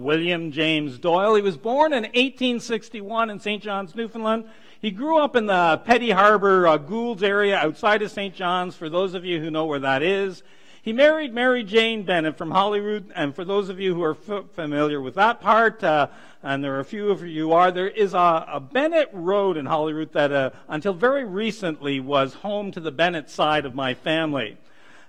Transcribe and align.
William 0.00 0.50
James 0.50 0.98
Doyle. 0.98 1.34
He 1.34 1.42
was 1.42 1.56
born 1.56 1.92
in 1.92 2.04
1861 2.04 3.30
in 3.30 3.40
St. 3.40 3.62
John's, 3.62 3.94
Newfoundland. 3.94 4.46
He 4.80 4.90
grew 4.90 5.18
up 5.18 5.36
in 5.36 5.46
the 5.46 5.80
Petty 5.84 6.10
Harbor, 6.10 6.66
uh, 6.66 6.78
Goulds 6.78 7.22
area 7.22 7.56
outside 7.56 8.02
of 8.02 8.10
St. 8.10 8.34
John's, 8.34 8.74
for 8.74 8.88
those 8.88 9.14
of 9.14 9.24
you 9.24 9.40
who 9.40 9.50
know 9.50 9.66
where 9.66 9.78
that 9.78 10.02
is. 10.02 10.42
He 10.82 10.94
married 10.94 11.34
Mary 11.34 11.62
Jane 11.62 12.04
Bennett 12.04 12.38
from 12.38 12.50
Holyrood, 12.50 13.12
and 13.14 13.34
for 13.34 13.44
those 13.44 13.68
of 13.68 13.78
you 13.78 13.94
who 13.94 14.02
are 14.02 14.16
f- 14.28 14.46
familiar 14.54 14.98
with 14.98 15.14
that 15.16 15.42
part, 15.42 15.84
uh, 15.84 16.06
and 16.42 16.64
there 16.64 16.74
are 16.76 16.80
a 16.80 16.84
few 16.86 17.10
of 17.10 17.22
you 17.22 17.52
are, 17.52 17.70
there 17.70 17.90
is 17.90 18.14
a, 18.14 18.46
a 18.48 18.60
Bennett 18.60 19.10
Road 19.12 19.58
in 19.58 19.66
Holyrood 19.66 20.14
that, 20.14 20.32
uh, 20.32 20.50
until 20.68 20.94
very 20.94 21.24
recently, 21.24 22.00
was 22.00 22.32
home 22.32 22.72
to 22.72 22.80
the 22.80 22.90
Bennett 22.90 23.28
side 23.28 23.66
of 23.66 23.74
my 23.74 23.92
family. 23.92 24.56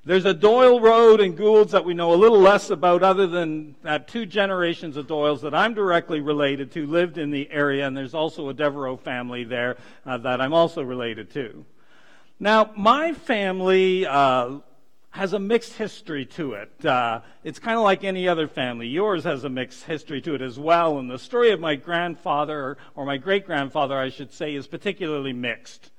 There's 0.04 0.26
a 0.26 0.34
Doyle 0.34 0.80
Road 0.80 1.22
in 1.22 1.36
Goulds 1.36 1.74
that 1.74 1.86
we 1.86 1.94
know 1.94 2.12
a 2.12 2.16
little 2.16 2.40
less 2.40 2.72
about, 2.72 3.04
other 3.04 3.28
than 3.28 3.76
that 3.84 4.08
two 4.08 4.26
generations 4.26 4.98
of 4.98 5.06
Doyles 5.06 5.42
that 5.42 5.54
I'm 5.54 5.76
directly 5.76 6.22
related 6.22 6.72
to 6.72 6.88
lived 6.88 7.20
in 7.20 7.30
the 7.30 7.48
area, 7.52 7.86
and 7.86 7.96
there's 7.96 8.16
also 8.16 8.50
a 8.50 8.54
Devereaux 8.54 8.98
family 8.98 9.44
there 9.44 9.78
uh, 10.04 10.18
that 10.18 10.42
I'm 10.42 10.54
also 10.54 10.82
related 10.82 11.30
to. 11.34 11.64
Now, 12.40 12.72
my 12.76 13.14
family 13.14 14.08
uh, 14.08 14.62
has 15.12 15.34
a 15.34 15.40
mixed 15.40 15.74
history 15.74 16.26
to 16.26 16.54
it. 16.54 16.84
Uh, 16.84 17.22
it's 17.44 17.60
kind 17.60 17.78
of 17.78 17.84
like 17.84 18.04
any 18.04 18.28
other 18.28 18.48
family. 18.48 18.88
Yours 18.88 19.24
has 19.24 19.44
a 19.44 19.50
mixed 19.50 19.84
history 19.84 20.20
to 20.22 20.34
it 20.34 20.42
as 20.42 20.58
well, 20.58 20.98
and 20.98 21.12
the 21.12 21.20
story 21.20 21.52
of 21.52 21.60
my 21.60 21.76
grandfather, 21.76 22.76
or 22.96 23.06
my 23.06 23.18
great 23.18 23.46
grandfather, 23.46 24.00
I 24.00 24.10
should 24.10 24.34
say, 24.34 24.56
is 24.56 24.66
particularly 24.66 25.34
mixed. 25.34 25.92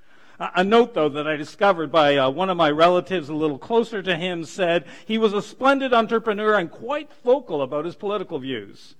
A 0.54 0.64
note, 0.64 0.94
though, 0.94 1.08
that 1.10 1.28
I 1.28 1.36
discovered 1.36 1.92
by 1.92 2.16
uh, 2.16 2.28
one 2.28 2.50
of 2.50 2.56
my 2.56 2.68
relatives 2.68 3.28
a 3.28 3.34
little 3.34 3.58
closer 3.58 4.02
to 4.02 4.16
him 4.16 4.44
said 4.44 4.86
he 5.06 5.16
was 5.16 5.32
a 5.32 5.40
splendid 5.40 5.94
entrepreneur 5.94 6.54
and 6.54 6.68
quite 6.68 7.12
vocal 7.22 7.62
about 7.62 7.84
his 7.84 7.94
political 7.94 8.40
views. 8.40 8.96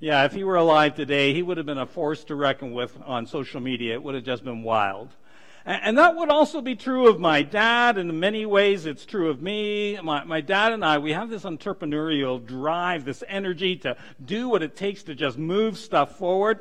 Yeah, 0.00 0.24
if 0.24 0.32
he 0.32 0.42
were 0.42 0.56
alive 0.56 0.94
today, 0.94 1.34
he 1.34 1.42
would 1.42 1.58
have 1.58 1.66
been 1.66 1.76
a 1.76 1.84
force 1.84 2.24
to 2.24 2.34
reckon 2.34 2.72
with 2.72 2.96
on 3.04 3.26
social 3.26 3.60
media. 3.60 3.92
It 3.92 4.02
would 4.02 4.14
have 4.14 4.24
just 4.24 4.42
been 4.42 4.62
wild. 4.62 5.10
And, 5.66 5.98
that 5.98 6.16
would 6.16 6.30
also 6.30 6.62
be 6.62 6.76
true 6.76 7.08
of 7.08 7.20
my 7.20 7.42
dad. 7.42 7.98
In 7.98 8.18
many 8.18 8.46
ways, 8.46 8.86
it's 8.86 9.04
true 9.04 9.28
of 9.28 9.42
me. 9.42 9.98
My, 10.00 10.24
my 10.24 10.40
dad 10.40 10.72
and 10.72 10.82
I, 10.82 10.96
we 10.96 11.12
have 11.12 11.28
this 11.28 11.42
entrepreneurial 11.42 12.42
drive, 12.42 13.04
this 13.04 13.22
energy 13.28 13.76
to 13.78 13.96
do 14.24 14.48
what 14.48 14.62
it 14.62 14.76
takes 14.76 15.02
to 15.02 15.14
just 15.14 15.36
move 15.36 15.76
stuff 15.76 16.16
forward. 16.16 16.60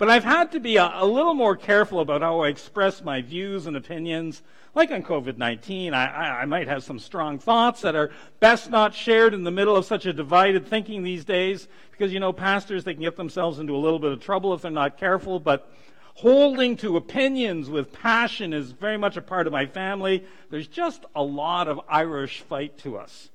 But 0.00 0.08
I've 0.08 0.24
had 0.24 0.52
to 0.52 0.60
be 0.60 0.78
a, 0.78 0.90
a, 0.94 1.04
little 1.04 1.34
more 1.34 1.54
careful 1.54 2.00
about 2.00 2.22
how 2.22 2.40
I 2.40 2.48
express 2.48 3.04
my 3.04 3.20
views 3.20 3.66
and 3.66 3.76
opinions. 3.76 4.42
Like 4.74 4.90
on 4.90 5.02
COVID 5.02 5.36
19, 5.36 5.92
I, 5.92 6.06
I, 6.06 6.40
I, 6.40 6.44
might 6.46 6.68
have 6.68 6.82
some 6.82 6.98
strong 6.98 7.38
thoughts 7.38 7.82
that 7.82 7.94
are 7.94 8.10
best 8.38 8.70
not 8.70 8.94
shared 8.94 9.34
in 9.34 9.44
the 9.44 9.50
middle 9.50 9.76
of 9.76 9.84
such 9.84 10.06
a 10.06 10.14
divided 10.14 10.66
thinking 10.66 11.02
these 11.02 11.26
days, 11.26 11.68
because, 11.90 12.14
you 12.14 12.18
know, 12.18 12.32
pastors, 12.32 12.84
they 12.84 12.94
can 12.94 13.02
get 13.02 13.16
themselves 13.16 13.58
into 13.58 13.76
a 13.76 13.76
little 13.76 13.98
bit 13.98 14.12
of 14.12 14.22
trouble 14.22 14.54
if 14.54 14.62
they're 14.62 14.70
not 14.70 14.96
careful. 14.96 15.38
But 15.38 15.70
holding 16.14 16.78
to 16.78 16.96
opinions 16.96 17.68
with 17.68 17.92
passion 17.92 18.54
is 18.54 18.72
very 18.72 18.96
much 18.96 19.18
a 19.18 19.22
part 19.22 19.46
of 19.46 19.52
my 19.52 19.66
family. 19.66 20.24
There's 20.48 20.66
just 20.66 21.04
a 21.14 21.22
lot 21.22 21.68
of 21.68 21.78
Irish 21.90 22.40
fight 22.40 22.78
to 22.78 22.96
us. 22.96 23.28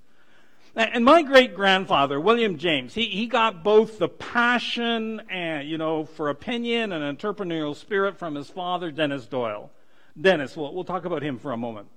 And 0.75 1.05
my 1.05 1.21
great 1.21 1.55
grandfather, 1.55 2.19
William 2.19 2.57
James, 2.57 2.93
he, 2.93 3.05
he 3.05 3.27
got 3.27 3.63
both 3.63 3.97
the 3.97 4.09
passion 4.09 5.21
and, 5.29 5.69
you 5.69 5.77
know, 5.77 6.03
for 6.03 6.27
opinion 6.27 6.91
and 6.91 7.17
entrepreneurial 7.17 7.75
spirit 7.75 8.17
from 8.17 8.35
his 8.35 8.49
father, 8.49 8.91
Dennis 8.91 9.25
Doyle. 9.25 9.71
Dennis, 10.19 10.57
we'll, 10.57 10.73
we'll 10.73 10.83
talk 10.83 11.05
about 11.05 11.23
him 11.23 11.39
for 11.39 11.53
a 11.53 11.57
moment. 11.57 11.87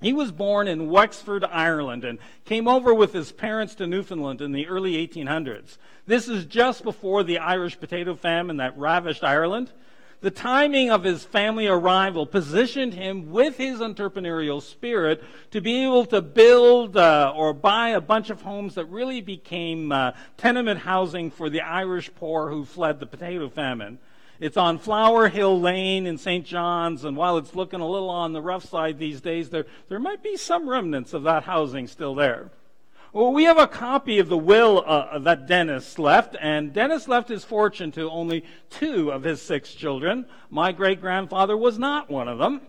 He 0.00 0.12
was 0.12 0.32
born 0.32 0.66
in 0.66 0.90
Wexford, 0.90 1.44
Ireland, 1.44 2.04
and 2.04 2.18
came 2.44 2.66
over 2.66 2.92
with 2.92 3.12
his 3.12 3.30
parents 3.30 3.76
to 3.76 3.86
Newfoundland 3.86 4.40
in 4.40 4.50
the 4.50 4.66
early 4.66 4.94
1800s. 5.06 5.76
This 6.06 6.28
is 6.28 6.44
just 6.44 6.82
before 6.82 7.22
the 7.22 7.38
Irish 7.38 7.78
potato 7.78 8.16
famine 8.16 8.56
that 8.56 8.76
ravished 8.76 9.22
Ireland 9.22 9.72
the 10.20 10.30
timing 10.30 10.90
of 10.90 11.04
his 11.04 11.24
family 11.24 11.66
arrival 11.66 12.26
positioned 12.26 12.94
him 12.94 13.30
with 13.30 13.56
his 13.56 13.78
entrepreneurial 13.78 14.60
spirit 14.60 15.22
to 15.52 15.60
be 15.60 15.84
able 15.84 16.04
to 16.06 16.20
build 16.20 16.96
uh, 16.96 17.32
or 17.36 17.52
buy 17.52 17.90
a 17.90 18.00
bunch 18.00 18.30
of 18.30 18.42
homes 18.42 18.74
that 18.74 18.86
really 18.86 19.20
became 19.20 19.92
uh, 19.92 20.12
tenement 20.36 20.80
housing 20.80 21.30
for 21.30 21.48
the 21.48 21.60
Irish 21.60 22.10
poor 22.16 22.50
who 22.50 22.64
fled 22.64 22.98
the 22.98 23.06
potato 23.06 23.48
famine. 23.48 23.98
It's 24.40 24.56
on 24.56 24.78
Flower 24.78 25.28
Hill 25.28 25.60
Lane 25.60 26.06
in 26.06 26.16
St. 26.16 26.46
John's, 26.46 27.04
and 27.04 27.16
while 27.16 27.38
it's 27.38 27.56
looking 27.56 27.80
a 27.80 27.88
little 27.88 28.10
on 28.10 28.32
the 28.32 28.42
rough 28.42 28.64
side 28.64 28.98
these 28.98 29.20
days, 29.20 29.50
there, 29.50 29.66
there 29.88 29.98
might 29.98 30.22
be 30.22 30.36
some 30.36 30.68
remnants 30.68 31.12
of 31.12 31.24
that 31.24 31.44
housing 31.44 31.88
still 31.88 32.14
there. 32.14 32.50
Well, 33.10 33.32
we 33.32 33.44
have 33.44 33.56
a 33.56 33.66
copy 33.66 34.18
of 34.18 34.28
the 34.28 34.36
will 34.36 34.84
uh, 34.86 35.18
that 35.20 35.46
Dennis 35.46 35.98
left, 35.98 36.36
and 36.42 36.74
Dennis 36.74 37.08
left 37.08 37.30
his 37.30 37.42
fortune 37.42 37.90
to 37.92 38.10
only 38.10 38.44
two 38.68 39.10
of 39.10 39.22
his 39.22 39.40
six 39.40 39.72
children. 39.72 40.26
My 40.50 40.72
great 40.72 41.00
grandfather 41.00 41.56
was 41.56 41.78
not 41.78 42.10
one 42.10 42.28
of 42.28 42.36
them. 42.38 42.60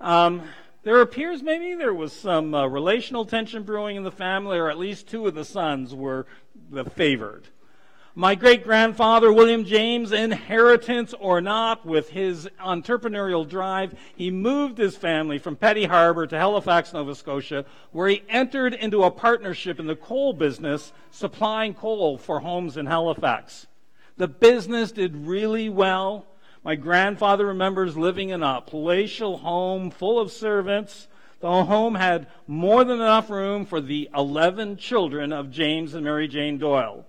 Um, 0.00 0.42
there 0.84 1.00
appears 1.00 1.42
maybe 1.42 1.74
there 1.74 1.92
was 1.92 2.12
some 2.12 2.54
uh, 2.54 2.68
relational 2.68 3.24
tension 3.24 3.64
brewing 3.64 3.96
in 3.96 4.04
the 4.04 4.12
family, 4.12 4.58
or 4.58 4.70
at 4.70 4.78
least 4.78 5.08
two 5.08 5.26
of 5.26 5.34
the 5.34 5.44
sons 5.44 5.92
were 5.92 6.24
the 6.70 6.84
favored. 6.84 7.48
My 8.16 8.34
great 8.34 8.64
grandfather, 8.64 9.32
William 9.32 9.64
James, 9.64 10.10
inheritance 10.10 11.14
or 11.20 11.40
not, 11.40 11.86
with 11.86 12.10
his 12.10 12.48
entrepreneurial 12.60 13.48
drive, 13.48 13.94
he 14.16 14.32
moved 14.32 14.78
his 14.78 14.96
family 14.96 15.38
from 15.38 15.54
Petty 15.54 15.84
Harbor 15.84 16.26
to 16.26 16.36
Halifax, 16.36 16.92
Nova 16.92 17.14
Scotia, 17.14 17.64
where 17.92 18.08
he 18.08 18.24
entered 18.28 18.74
into 18.74 19.04
a 19.04 19.12
partnership 19.12 19.78
in 19.78 19.86
the 19.86 19.94
coal 19.94 20.32
business, 20.32 20.92
supplying 21.12 21.72
coal 21.72 22.18
for 22.18 22.40
homes 22.40 22.76
in 22.76 22.86
Halifax. 22.86 23.68
The 24.16 24.26
business 24.26 24.90
did 24.90 25.14
really 25.14 25.68
well. 25.68 26.26
My 26.64 26.74
grandfather 26.74 27.46
remembers 27.46 27.96
living 27.96 28.30
in 28.30 28.42
a 28.42 28.60
palatial 28.60 29.38
home 29.38 29.88
full 29.88 30.18
of 30.18 30.32
servants. 30.32 31.06
The 31.38 31.64
home 31.64 31.94
had 31.94 32.26
more 32.48 32.82
than 32.82 33.00
enough 33.00 33.30
room 33.30 33.64
for 33.64 33.80
the 33.80 34.10
11 34.16 34.78
children 34.78 35.32
of 35.32 35.52
James 35.52 35.94
and 35.94 36.04
Mary 36.04 36.26
Jane 36.26 36.58
Doyle. 36.58 37.06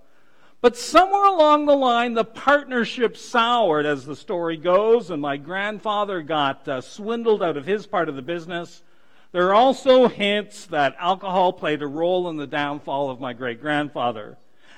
But 0.62 0.76
somewhere 0.76 1.24
along 1.24 1.66
the 1.66 1.74
line, 1.74 2.14
the 2.14 2.24
partnership 2.24 3.16
soured, 3.16 3.84
as 3.84 4.06
the 4.06 4.14
story 4.14 4.56
goes, 4.56 5.10
and 5.10 5.20
my 5.20 5.36
grandfather 5.36 6.22
got 6.22 6.68
uh, 6.68 6.80
swindled 6.80 7.42
out 7.42 7.56
of 7.56 7.66
his 7.66 7.84
part 7.88 8.08
of 8.08 8.14
the 8.14 8.22
business. 8.22 8.84
There 9.32 9.48
are 9.48 9.54
also 9.54 10.06
hints 10.06 10.66
that 10.66 10.94
alcohol 11.00 11.52
played 11.52 11.82
a 11.82 11.86
role 11.88 12.30
in 12.30 12.36
the 12.36 12.46
downfall 12.46 13.10
of 13.10 13.18
my 13.18 13.32
great 13.32 13.60
grandfather. 13.60 14.36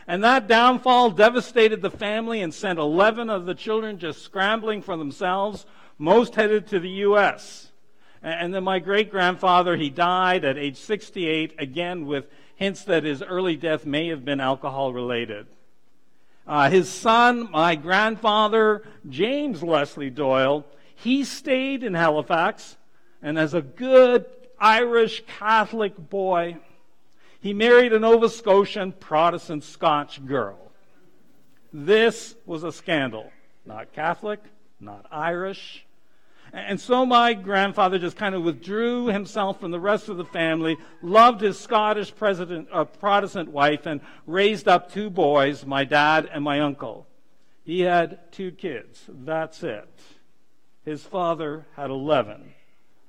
And 0.08 0.24
that 0.24 0.48
downfall 0.48 1.10
devastated 1.10 1.82
the 1.82 1.90
family 1.90 2.40
and 2.40 2.54
sent 2.54 2.78
11 2.78 3.28
of 3.28 3.44
the 3.44 3.54
children 3.54 3.98
just 3.98 4.22
scrambling 4.22 4.80
for 4.80 4.96
themselves, 4.96 5.66
most 5.98 6.34
headed 6.34 6.66
to 6.68 6.80
the 6.80 6.88
U.S. 6.88 7.72
And 8.22 8.54
then 8.54 8.64
my 8.64 8.78
great 8.78 9.10
grandfather, 9.10 9.76
he 9.76 9.90
died 9.90 10.46
at 10.46 10.56
age 10.56 10.78
68, 10.78 11.56
again 11.58 12.06
with 12.06 12.26
hints 12.56 12.84
that 12.84 13.04
his 13.04 13.22
early 13.22 13.56
death 13.56 13.84
may 13.84 14.08
have 14.08 14.24
been 14.24 14.40
alcohol 14.40 14.90
related. 14.90 15.46
Uh, 16.46 16.68
his 16.68 16.90
son, 16.90 17.50
my 17.50 17.74
grandfather, 17.74 18.82
James 19.08 19.62
Leslie 19.62 20.10
Doyle, 20.10 20.66
he 20.94 21.24
stayed 21.24 21.82
in 21.82 21.94
Halifax, 21.94 22.76
and 23.22 23.38
as 23.38 23.54
a 23.54 23.62
good 23.62 24.26
Irish 24.58 25.24
Catholic 25.26 25.96
boy, 25.96 26.58
he 27.40 27.52
married 27.54 27.92
a 27.92 27.98
Nova 27.98 28.28
Scotian 28.28 28.92
Protestant 28.92 29.64
Scotch 29.64 30.24
girl. 30.24 30.58
This 31.72 32.34
was 32.46 32.62
a 32.62 32.72
scandal. 32.72 33.30
Not 33.66 33.92
Catholic, 33.92 34.40
not 34.78 35.06
Irish, 35.10 35.86
and 36.54 36.80
so 36.80 37.04
my 37.04 37.34
grandfather 37.34 37.98
just 37.98 38.16
kind 38.16 38.34
of 38.34 38.44
withdrew 38.44 39.06
himself 39.06 39.58
from 39.58 39.72
the 39.72 39.80
rest 39.80 40.08
of 40.08 40.16
the 40.16 40.24
family, 40.24 40.76
loved 41.02 41.40
his 41.40 41.58
Scottish 41.58 42.12
uh, 42.22 42.84
Protestant 42.84 43.50
wife, 43.50 43.86
and 43.86 44.00
raised 44.24 44.68
up 44.68 44.92
two 44.92 45.10
boys, 45.10 45.66
my 45.66 45.82
dad 45.82 46.30
and 46.32 46.44
my 46.44 46.60
uncle. 46.60 47.08
He 47.64 47.80
had 47.80 48.30
two 48.30 48.52
kids. 48.52 49.02
That's 49.08 49.64
it. 49.64 49.88
His 50.84 51.02
father 51.02 51.66
had 51.74 51.90
11. 51.90 52.52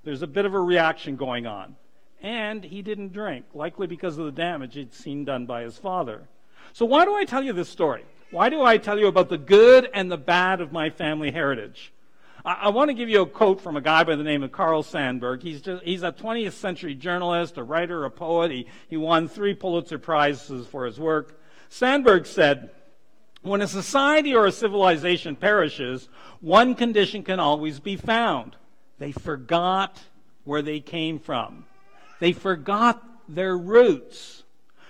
There's 0.03 0.23
a 0.23 0.27
bit 0.27 0.45
of 0.45 0.55
a 0.55 0.59
reaction 0.59 1.15
going 1.15 1.45
on. 1.45 1.75
And 2.23 2.63
he 2.63 2.81
didn't 2.81 3.13
drink, 3.13 3.45
likely 3.53 3.85
because 3.85 4.17
of 4.17 4.25
the 4.25 4.31
damage 4.31 4.73
he'd 4.73 4.93
seen 4.93 5.23
done 5.23 5.45
by 5.45 5.61
his 5.61 5.77
father. 5.77 6.27
So, 6.73 6.85
why 6.85 7.05
do 7.05 7.13
I 7.13 7.25
tell 7.25 7.43
you 7.43 7.53
this 7.53 7.69
story? 7.69 8.05
Why 8.31 8.49
do 8.49 8.63
I 8.63 8.77
tell 8.79 8.97
you 8.97 9.05
about 9.05 9.29
the 9.29 9.37
good 9.37 9.87
and 9.93 10.11
the 10.11 10.17
bad 10.17 10.61
of 10.61 10.71
my 10.71 10.89
family 10.89 11.31
heritage? 11.31 11.91
I, 12.45 12.53
I 12.53 12.69
want 12.69 12.89
to 12.89 12.93
give 12.93 13.09
you 13.09 13.21
a 13.21 13.25
quote 13.25 13.59
from 13.59 13.75
a 13.75 13.81
guy 13.81 14.03
by 14.03 14.15
the 14.15 14.23
name 14.23 14.43
of 14.43 14.51
Carl 14.51 14.83
Sandburg. 14.83 15.41
He's, 15.41 15.61
just, 15.61 15.83
he's 15.83 16.03
a 16.03 16.11
20th 16.11 16.53
century 16.53 16.95
journalist, 16.95 17.57
a 17.57 17.63
writer, 17.63 18.05
a 18.05 18.11
poet. 18.11 18.51
He, 18.51 18.67
he 18.87 18.97
won 18.97 19.27
three 19.27 19.53
Pulitzer 19.53 19.99
Prizes 19.99 20.67
for 20.67 20.85
his 20.85 20.99
work. 20.99 21.41
Sandburg 21.69 22.25
said, 22.25 22.69
when 23.41 23.61
a 23.61 23.67
society 23.67 24.33
or 24.33 24.45
a 24.45 24.51
civilization 24.51 25.35
perishes, 25.35 26.09
one 26.41 26.75
condition 26.75 27.23
can 27.23 27.39
always 27.39 27.79
be 27.79 27.95
found. 27.95 28.55
They 28.97 29.11
forgot 29.11 30.01
where 30.45 30.61
they 30.61 30.79
came 30.79 31.19
from. 31.19 31.65
They 32.19 32.33
forgot 32.33 33.03
their 33.27 33.57
roots. 33.57 34.43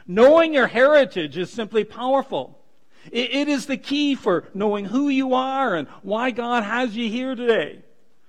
Knowing 0.07 0.53
your 0.53 0.67
heritage 0.67 1.37
is 1.37 1.49
simply 1.49 1.83
powerful. 1.83 2.59
It, 3.11 3.33
it 3.33 3.47
is 3.47 3.65
the 3.65 3.77
key 3.77 4.15
for 4.15 4.45
knowing 4.53 4.85
who 4.85 5.09
you 5.09 5.33
are 5.33 5.75
and 5.75 5.87
why 6.01 6.31
God 6.31 6.63
has 6.63 6.95
you 6.95 7.09
here 7.09 7.35
today. 7.35 7.81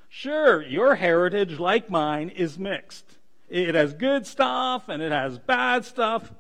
Sure, 0.09 0.63
your 0.63 0.95
heritage, 0.95 1.59
like 1.59 1.91
mine, 1.91 2.31
is 2.31 2.59
mixed. 2.59 3.19
It 3.49 3.75
has 3.75 3.93
good 3.93 4.27
stuff 4.27 4.89
and 4.89 5.03
it 5.03 5.13
has 5.13 5.39
bad 5.39 5.85
stuff. 5.85 6.33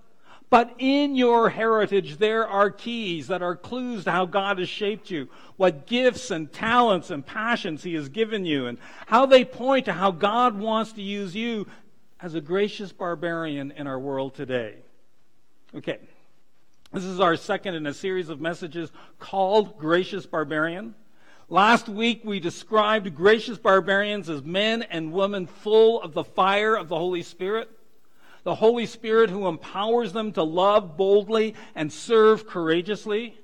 But 0.48 0.74
in 0.78 1.16
your 1.16 1.50
heritage, 1.50 2.18
there 2.18 2.46
are 2.46 2.70
keys 2.70 3.26
that 3.28 3.42
are 3.42 3.56
clues 3.56 4.04
to 4.04 4.12
how 4.12 4.26
God 4.26 4.58
has 4.58 4.68
shaped 4.68 5.10
you, 5.10 5.28
what 5.56 5.86
gifts 5.86 6.30
and 6.30 6.52
talents 6.52 7.10
and 7.10 7.26
passions 7.26 7.82
He 7.82 7.94
has 7.94 8.08
given 8.08 8.44
you, 8.44 8.66
and 8.66 8.78
how 9.06 9.26
they 9.26 9.44
point 9.44 9.86
to 9.86 9.92
how 9.92 10.12
God 10.12 10.56
wants 10.56 10.92
to 10.92 11.02
use 11.02 11.34
you 11.34 11.66
as 12.20 12.34
a 12.34 12.40
gracious 12.40 12.92
barbarian 12.92 13.72
in 13.72 13.86
our 13.86 13.98
world 13.98 14.34
today. 14.34 14.76
Okay, 15.74 15.98
this 16.96 17.04
is 17.04 17.20
our 17.20 17.36
second 17.36 17.74
in 17.74 17.86
a 17.86 17.92
series 17.92 18.30
of 18.30 18.40
messages 18.40 18.90
called 19.18 19.76
Gracious 19.76 20.24
Barbarian. 20.24 20.94
Last 21.50 21.90
week 21.90 22.22
we 22.24 22.40
described 22.40 23.14
gracious 23.14 23.58
barbarians 23.58 24.30
as 24.30 24.42
men 24.42 24.82
and 24.84 25.12
women 25.12 25.46
full 25.46 26.00
of 26.00 26.14
the 26.14 26.24
fire 26.24 26.74
of 26.74 26.88
the 26.88 26.96
Holy 26.96 27.20
Spirit. 27.20 27.68
The 28.44 28.54
Holy 28.54 28.86
Spirit 28.86 29.28
who 29.28 29.46
empowers 29.46 30.14
them 30.14 30.32
to 30.32 30.42
love 30.42 30.96
boldly 30.96 31.54
and 31.74 31.92
serve 31.92 32.46
courageously. 32.46 33.36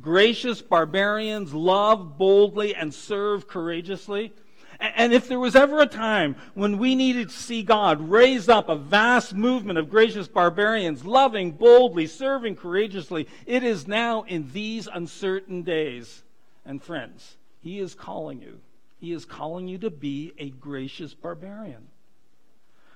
Gracious 0.00 0.62
barbarians 0.62 1.52
love 1.52 2.16
boldly 2.16 2.74
and 2.74 2.94
serve 2.94 3.46
courageously. 3.46 4.32
And 4.80 5.12
if 5.12 5.28
there 5.28 5.38
was 5.38 5.56
ever 5.56 5.80
a 5.80 5.86
time 5.86 6.36
when 6.54 6.78
we 6.78 6.94
needed 6.94 7.30
to 7.30 7.36
see 7.36 7.62
God 7.62 8.10
raise 8.10 8.48
up 8.48 8.68
a 8.68 8.76
vast 8.76 9.34
movement 9.34 9.78
of 9.78 9.90
gracious 9.90 10.28
barbarians, 10.28 11.04
loving 11.04 11.52
boldly, 11.52 12.06
serving 12.06 12.56
courageously, 12.56 13.26
it 13.46 13.62
is 13.62 13.86
now 13.86 14.22
in 14.22 14.50
these 14.52 14.86
uncertain 14.86 15.62
days. 15.62 16.22
And 16.64 16.82
friends, 16.82 17.36
he 17.60 17.78
is 17.78 17.94
calling 17.94 18.40
you. 18.40 18.60
He 18.98 19.12
is 19.12 19.24
calling 19.24 19.68
you 19.68 19.78
to 19.78 19.90
be 19.90 20.32
a 20.38 20.50
gracious 20.50 21.14
barbarian. 21.14 21.88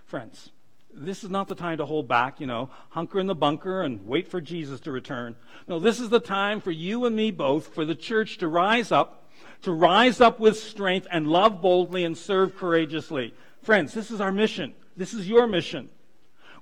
Friends, 0.07 0.51
this 0.93 1.23
is 1.23 1.31
not 1.31 1.47
the 1.47 1.55
time 1.55 1.79
to 1.79 1.87
hold 1.87 2.09
back, 2.09 2.41
you 2.41 2.47
know, 2.47 2.71
hunker 2.91 3.21
in 3.21 3.27
the 3.27 3.35
bunker 3.35 3.83
and 3.83 4.07
wait 4.07 4.27
for 4.27 4.41
Jesus 4.41 4.81
to 4.81 4.91
return. 4.91 5.37
No, 5.69 5.79
this 5.79 6.01
is 6.01 6.09
the 6.09 6.21
time 6.21 6.61
for 6.61 6.73
you 6.73 7.05
and 7.05 7.15
me 7.15 7.31
both, 7.31 7.73
for 7.75 7.85
the 7.85 7.95
church 7.95 8.39
to 8.39 8.49
rise 8.49 8.91
up, 8.91 9.20
to 9.63 9.73
rise 9.73 10.21
up 10.21 10.41
with 10.41 10.59
strength 10.59 11.07
and 11.11 11.27
love 11.27 11.61
boldly 11.61 12.05
and 12.05 12.17
serve 12.17 12.57
courageously. 12.57 13.35
Friends, 13.63 13.93
this 13.93 14.11
is 14.11 14.21
our 14.21 14.33
mission. 14.33 14.75
This 14.97 15.15
is 15.15 15.29
your 15.29 15.47
mission. 15.47 15.89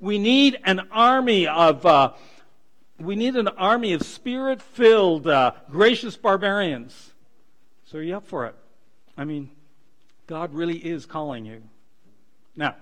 We 0.00 0.18
need 0.18 0.58
an 0.64 0.88
army 0.90 1.46
of 1.46 1.84
uh, 1.84 2.12
we 3.00 3.14
need 3.14 3.36
an 3.36 3.48
army 3.48 3.92
of 3.92 4.02
spirit 4.02 4.60
filled, 4.60 5.26
uh, 5.26 5.52
gracious 5.70 6.16
barbarians. 6.16 7.12
So, 7.86 7.98
are 7.98 8.02
you 8.02 8.16
up 8.16 8.26
for 8.26 8.46
it? 8.46 8.54
I 9.16 9.24
mean, 9.24 9.50
God 10.26 10.52
really 10.52 10.76
is 10.76 11.06
calling 11.06 11.46
you. 11.46 11.62
Now, 12.56 12.74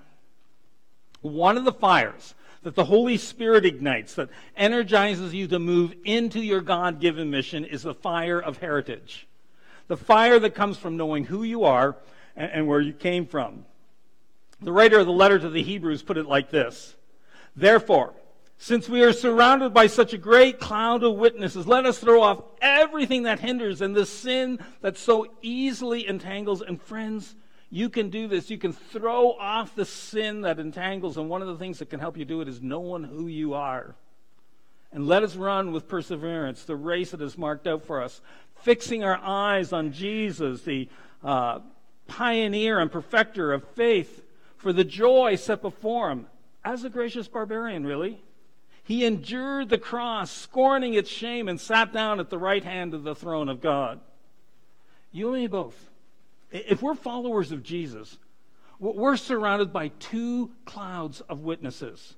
one 1.20 1.56
of 1.56 1.64
the 1.64 1.72
fires 1.72 2.34
that 2.62 2.74
the 2.74 2.84
Holy 2.84 3.16
Spirit 3.16 3.64
ignites, 3.64 4.14
that 4.14 4.30
energizes 4.56 5.32
you 5.32 5.46
to 5.48 5.58
move 5.58 5.94
into 6.04 6.40
your 6.40 6.60
God 6.60 6.98
given 6.98 7.30
mission, 7.30 7.64
is 7.64 7.82
the 7.82 7.94
fire 7.94 8.40
of 8.40 8.58
heritage. 8.58 9.28
The 9.88 9.96
fire 9.96 10.38
that 10.38 10.54
comes 10.54 10.78
from 10.78 10.96
knowing 10.96 11.24
who 11.24 11.42
you 11.42 11.64
are 11.64 11.96
and, 12.34 12.50
and 12.52 12.66
where 12.66 12.80
you 12.80 12.92
came 12.92 13.26
from. 13.26 13.64
The 14.60 14.72
writer 14.72 14.98
of 14.98 15.06
the 15.06 15.12
letter 15.12 15.38
to 15.38 15.50
the 15.50 15.62
Hebrews 15.62 16.02
put 16.02 16.16
it 16.16 16.26
like 16.26 16.50
this 16.50 16.96
Therefore, 17.54 18.14
since 18.58 18.88
we 18.88 19.02
are 19.02 19.12
surrounded 19.12 19.74
by 19.74 19.86
such 19.86 20.12
a 20.12 20.18
great 20.18 20.58
cloud 20.58 21.02
of 21.02 21.16
witnesses, 21.16 21.66
let 21.66 21.84
us 21.84 21.98
throw 21.98 22.22
off 22.22 22.42
everything 22.60 23.24
that 23.24 23.40
hinders 23.40 23.80
and 23.80 23.94
the 23.94 24.06
sin 24.06 24.58
that 24.80 24.96
so 24.96 25.26
easily 25.42 26.06
entangles. 26.06 26.62
And 26.62 26.80
friends, 26.80 27.34
you 27.70 27.90
can 27.90 28.08
do 28.08 28.28
this. 28.28 28.48
You 28.48 28.56
can 28.56 28.72
throw 28.72 29.32
off 29.32 29.74
the 29.74 29.84
sin 29.84 30.40
that 30.42 30.58
entangles. 30.58 31.18
And 31.18 31.28
one 31.28 31.42
of 31.42 31.48
the 31.48 31.58
things 31.58 31.78
that 31.80 31.90
can 31.90 32.00
help 32.00 32.16
you 32.16 32.24
do 32.24 32.40
it 32.40 32.48
is 32.48 32.62
knowing 32.62 33.04
who 33.04 33.26
you 33.26 33.54
are. 33.54 33.94
And 34.92 35.06
let 35.06 35.22
us 35.22 35.36
run 35.36 35.72
with 35.72 35.88
perseverance 35.88 36.64
the 36.64 36.76
race 36.76 37.10
that 37.10 37.20
is 37.20 37.36
marked 37.36 37.66
out 37.66 37.84
for 37.84 38.02
us, 38.02 38.20
fixing 38.62 39.04
our 39.04 39.18
eyes 39.22 39.72
on 39.72 39.92
Jesus, 39.92 40.62
the 40.62 40.88
uh, 41.22 41.60
pioneer 42.06 42.78
and 42.78 42.90
perfecter 42.90 43.52
of 43.52 43.66
faith, 43.70 44.22
for 44.56 44.72
the 44.72 44.84
joy 44.84 45.36
set 45.36 45.60
before 45.60 46.10
him, 46.10 46.26
as 46.64 46.84
a 46.84 46.90
gracious 46.90 47.28
barbarian, 47.28 47.86
really 47.86 48.20
he 48.86 49.04
endured 49.04 49.68
the 49.68 49.78
cross, 49.78 50.30
scorning 50.30 50.94
its 50.94 51.10
shame, 51.10 51.48
and 51.48 51.60
sat 51.60 51.92
down 51.92 52.20
at 52.20 52.30
the 52.30 52.38
right 52.38 52.62
hand 52.62 52.94
of 52.94 53.02
the 53.02 53.16
throne 53.16 53.48
of 53.48 53.60
God. 53.60 53.98
You 55.10 55.32
and 55.32 55.42
me 55.42 55.48
both. 55.48 55.90
If 56.52 56.82
we're 56.82 56.94
followers 56.94 57.50
of 57.50 57.64
Jesus, 57.64 58.16
we're 58.78 59.16
surrounded 59.16 59.72
by 59.72 59.88
two 59.88 60.52
clouds 60.66 61.20
of 61.22 61.40
witnesses. 61.40 62.14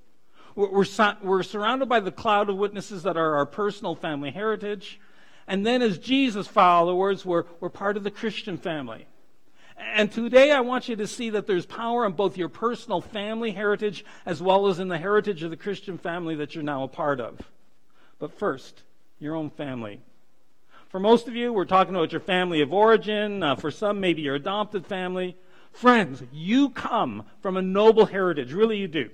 We're, 0.55 0.85
we're, 1.23 1.43
surrounded 1.43 1.89
by 1.89 2.00
the 2.00 2.12
cloud 2.12 2.49
of 2.49 2.56
witnesses 2.56 3.03
that 3.05 3.17
are 3.17 3.37
our 3.37 3.47
personal 3.47 3.95
family 3.95 4.31
heritage. 4.31 5.00
And 5.47 5.65
then, 5.65 5.83
as 5.83 5.99
Jesus 5.99 6.47
followers, 6.47 7.25
we're, 7.25 7.45
we're 7.61 7.71
part 7.71 7.97
of 7.97 8.05
the 8.05 8.11
Christian 8.11 8.59
family. 8.59 9.06
And 9.79 10.11
today 10.11 10.50
I 10.50 10.61
want 10.61 10.89
you 10.89 10.97
to 10.97 11.06
see 11.06 11.31
that 11.31 11.47
there's 11.47 11.65
power 11.65 12.05
in 12.05 12.12
both 12.12 12.37
your 12.37 12.49
personal 12.49 13.00
family 13.00 13.53
heritage 13.53 14.05
as 14.27 14.43
well 14.43 14.67
as 14.67 14.81
in 14.81 14.89
the 14.89 14.99
heritage 14.99 15.43
of 15.43 15.50
the 15.50 15.56
Christian 15.56 15.99
family 15.99 16.35
that 16.35 16.55
you're 16.55 16.65
now 16.65 16.83
a 16.83 16.89
part 16.89 17.21
of. 17.21 17.39
But 18.19 18.37
first, 18.37 18.83
your 19.21 19.37
own 19.37 19.50
family. 19.50 20.00
For 20.89 20.99
most 20.99 21.29
of 21.29 21.37
you, 21.37 21.53
we're 21.53 21.65
talking 21.65 21.95
about 21.95 22.12
your 22.12 22.21
family 22.21 22.61
of 22.61 22.73
origin. 22.73 23.43
Uh, 23.43 23.56
for 23.56 23.71
some, 23.71 24.00
maybe 24.00 24.23
your 24.23 24.35
adopted 24.35 24.87
family. 24.87 25.37
Friends, 25.71 26.23
you 26.33 26.71
come 26.71 27.25
from 27.41 27.56
a 27.56 27.62
noble 27.62 28.06
heritage. 28.06 28.53
Really, 28.53 28.79
you 28.79 28.89
do. 28.89 29.11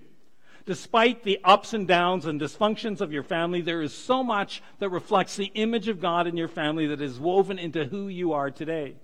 Despite 0.67 1.25
the 1.25 1.41
ups 1.45 1.75
and 1.75 1.87
downs 1.87 2.25
and 2.25 2.41
dysfunctions 2.41 3.01
of 3.01 3.13
your 3.13 3.23
family, 3.23 3.61
there 3.61 3.83
is 3.83 3.93
so 3.93 4.23
much 4.23 4.63
that 4.79 4.89
reflects 4.89 5.37
the 5.37 5.51
image 5.55 5.89
of 5.89 6.01
God 6.01 6.27
in 6.27 6.37
your 6.37 6.49
family 6.49 6.87
that 6.87 7.03
is 7.03 7.21
woven 7.21 7.59
into 7.59 7.85
who 7.85 8.09
you 8.09 8.33
are 8.33 8.51
today. 8.51 8.95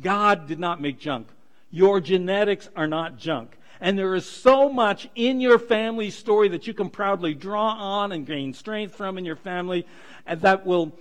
God 0.00 0.46
did 0.46 0.58
not 0.58 0.82
make 0.82 0.98
junk. 0.98 1.28
Your 1.70 2.00
genetics 2.00 2.68
are 2.76 2.86
not 2.86 3.16
junk. 3.16 3.56
And 3.80 3.98
there 3.98 4.14
is 4.14 4.28
so 4.28 4.68
much 4.68 5.08
in 5.14 5.40
your 5.40 5.58
family 5.58 6.10
story 6.10 6.48
that 6.48 6.66
you 6.66 6.74
can 6.74 6.90
proudly 6.90 7.34
draw 7.34 7.72
on 7.72 8.12
and 8.12 8.26
gain 8.26 8.52
strength 8.52 8.94
from 8.94 9.18
in 9.18 9.24
your 9.24 9.36
family 9.36 9.86
and 10.26 10.40
that 10.42 10.64
will 10.66 10.92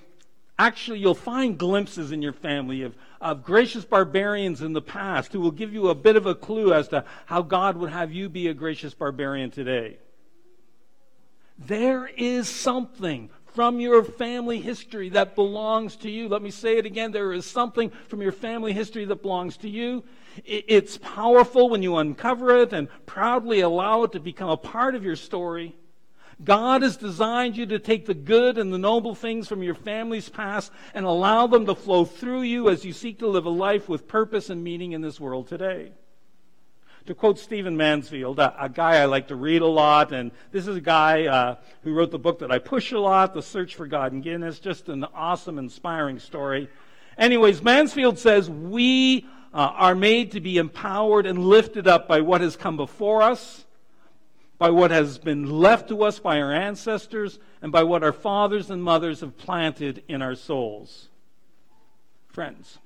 actually, 0.67 0.99
you'll 0.99 1.15
find 1.15 1.57
glimpses 1.57 2.11
in 2.11 2.21
your 2.21 2.33
family 2.33 2.83
of, 2.83 2.95
of 3.19 3.43
gracious 3.43 3.85
barbarians 3.85 4.61
in 4.61 4.73
the 4.73 4.81
past 4.81 5.33
who 5.33 5.39
will 5.39 5.51
give 5.51 5.73
you 5.73 5.89
a 5.89 5.95
bit 5.95 6.15
of 6.15 6.25
a 6.25 6.35
clue 6.35 6.73
as 6.73 6.87
to 6.89 7.03
how 7.25 7.41
God 7.41 7.77
would 7.77 7.89
have 7.89 8.11
you 8.11 8.29
be 8.29 8.47
a 8.47 8.53
gracious 8.53 8.93
barbarian 8.93 9.51
today. 9.51 9.97
There 11.57 12.07
is 12.07 12.49
something 12.49 13.29
from 13.53 13.79
your 13.79 14.03
family 14.03 14.61
history 14.61 15.09
that 15.09 15.35
belongs 15.35 15.95
to 15.97 16.09
you. 16.09 16.29
Let 16.29 16.41
me 16.41 16.51
say 16.51 16.77
it 16.77 16.85
again. 16.85 17.11
There 17.11 17.33
is 17.33 17.45
something 17.45 17.91
from 18.07 18.21
your 18.21 18.31
family 18.31 18.73
history 18.73 19.05
that 19.05 19.21
belongs 19.21 19.57
to 19.57 19.69
you. 19.69 20.03
It's 20.45 20.97
powerful 20.97 21.69
when 21.69 21.83
you 21.83 21.97
uncover 21.97 22.57
it 22.57 22.71
and 22.71 22.87
proudly 23.05 23.59
allow 23.59 24.03
it 24.03 24.13
to 24.13 24.19
become 24.19 24.49
a 24.49 24.57
part 24.57 24.95
of 24.95 25.03
your 25.03 25.17
story. 25.17 25.75
God 26.43 26.81
has 26.81 26.97
designed 26.97 27.55
you 27.55 27.65
to 27.67 27.79
take 27.79 28.05
the 28.05 28.13
good 28.13 28.57
and 28.57 28.73
the 28.73 28.77
noble 28.77 29.13
things 29.13 29.47
from 29.47 29.61
your 29.61 29.75
family's 29.75 30.29
past 30.29 30.71
and 30.93 31.05
allow 31.05 31.47
them 31.47 31.65
to 31.67 31.75
flow 31.75 32.05
through 32.05 32.41
you 32.41 32.69
as 32.69 32.83
you 32.83 32.93
seek 32.93 33.19
to 33.19 33.27
live 33.27 33.45
a 33.45 33.49
life 33.49 33.87
with 33.87 34.07
purpose 34.07 34.49
and 34.49 34.63
meaning 34.63 34.93
in 34.93 35.01
this 35.01 35.19
world 35.19 35.47
today. 35.47 35.91
To 37.07 37.15
quote 37.15 37.39
Stephen 37.39 37.75
Mansfield, 37.77 38.39
a, 38.39 38.63
a, 38.63 38.69
guy 38.69 38.97
I 38.97 39.05
like 39.05 39.27
to 39.29 39.35
read 39.35 39.63
a 39.63 39.67
lot, 39.67 40.11
and 40.11 40.31
this 40.51 40.67
is 40.67 40.77
a 40.77 40.81
guy 40.81 41.25
uh, 41.25 41.55
who 41.83 41.93
wrote 41.93 42.11
the 42.11 42.19
book 42.19 42.39
that 42.39 42.51
I 42.51 42.59
push 42.59 42.91
a 42.91 42.99
lot, 42.99 43.33
The 43.33 43.41
Search 43.41 43.75
for 43.75 43.87
God 43.87 44.13
in 44.13 44.21
Guinness. 44.21 44.59
Just 44.59 44.87
an 44.87 45.03
awesome, 45.15 45.57
inspiring 45.57 46.19
story. 46.19 46.69
Anyways, 47.17 47.63
Mansfield 47.63 48.19
says, 48.19 48.51
We 48.51 49.25
uh, 49.53 49.57
are 49.57 49.95
made 49.95 50.31
to 50.31 50.41
be 50.41 50.57
empowered 50.57 51.25
and 51.25 51.39
lifted 51.39 51.87
up 51.87 52.07
by 52.07 52.21
what 52.21 52.41
has 52.41 52.55
come 52.55 52.77
before 52.77 53.23
us, 53.23 53.65
by 54.61 54.69
what 54.69 54.91
has 54.91 55.17
been 55.17 55.49
left 55.49 55.89
to 55.89 56.03
us 56.03 56.19
by 56.19 56.39
our 56.39 56.53
ancestors, 56.53 57.39
and 57.63 57.71
by 57.71 57.81
what 57.81 58.03
our 58.03 58.13
fathers 58.13 58.69
and 58.69 58.83
mothers 58.83 59.21
have 59.21 59.35
planted 59.35 60.03
in 60.07 60.21
our 60.21 60.35
souls. 60.35 61.07
Friends, 62.27 62.77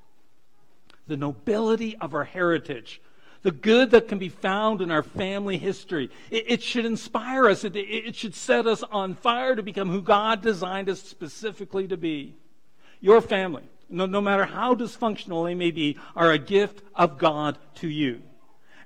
the 1.06 1.18
nobility 1.18 1.98
of 1.98 2.14
our 2.14 2.24
heritage 2.24 3.02
the 3.42 3.52
good 3.52 3.92
that 3.92 4.08
can 4.08 4.18
be 4.18 4.30
found 4.30 4.82
in 4.82 4.90
our 4.90 5.04
family 5.04 5.58
history. 5.58 6.10
It, 6.32 6.46
it 6.48 6.64
should 6.64 6.86
inspire 6.86 7.48
us. 7.48 7.66
It, 7.66 7.76
it 7.76 8.16
should 8.16 8.34
set 8.34 8.66
us 8.66 8.82
on 8.82 9.14
fire 9.14 9.54
to 9.56 9.62
become 9.62 9.90
who 9.90 10.02
God 10.02 10.42
designed 10.42 10.90
us 10.90 11.04
specifically 11.04 11.90
to 11.90 11.98
be. 11.98 12.36
Your 13.02 13.20
family, 13.20 13.64
no, 13.88 14.06
no 14.06 14.22
matter 14.22 14.46
how 14.46 14.74
dysfunctional 14.74 15.46
they 15.46 15.54
may 15.54 15.72
be, 15.72 15.98
are 16.16 16.32
a 16.32 16.40
gift 16.40 16.82
of 16.96 17.18
God 17.20 17.58
to 17.76 17.90
you. 17.90 18.24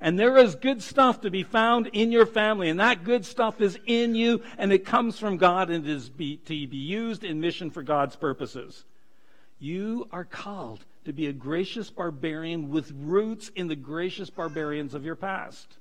And 0.01 0.18
there 0.18 0.38
is 0.38 0.56
good 0.56 0.82
stuff 0.82 1.22
to 1.22 1.29
be 1.29 1.44
found 1.44 1.88
in 1.88 2.12
your 2.12 2.25
family, 2.25 2.70
and 2.70 2.79
that 2.79 3.03
good 3.03 3.25
stuff 3.25 3.60
is 3.60 3.77
in 3.86 4.15
you, 4.15 4.41
and 4.58 4.72
it 4.72 4.86
comes 4.86 5.20
from 5.20 5.38
God, 5.38 5.70
and 5.70 5.86
it 5.86 5.91
is 5.91 6.10
be, 6.10 6.38
to 6.38 6.68
be 6.68 6.77
used 6.77 7.24
in 7.24 7.41
mission 7.41 7.70
for 7.70 7.84
God's 7.84 8.15
purposes. 8.15 8.86
You 9.60 10.08
are 10.12 10.24
called 10.24 10.86
to 11.03 11.12
be 11.12 11.27
a 11.27 11.34
gracious 11.34 11.89
barbarian 11.89 12.70
with 12.70 12.94
roots 12.96 13.50
in 13.56 13.68
the 13.68 13.75
gracious 13.75 14.29
barbarians 14.29 14.94
of 14.94 15.03
your 15.03 15.15
past. 15.15 15.77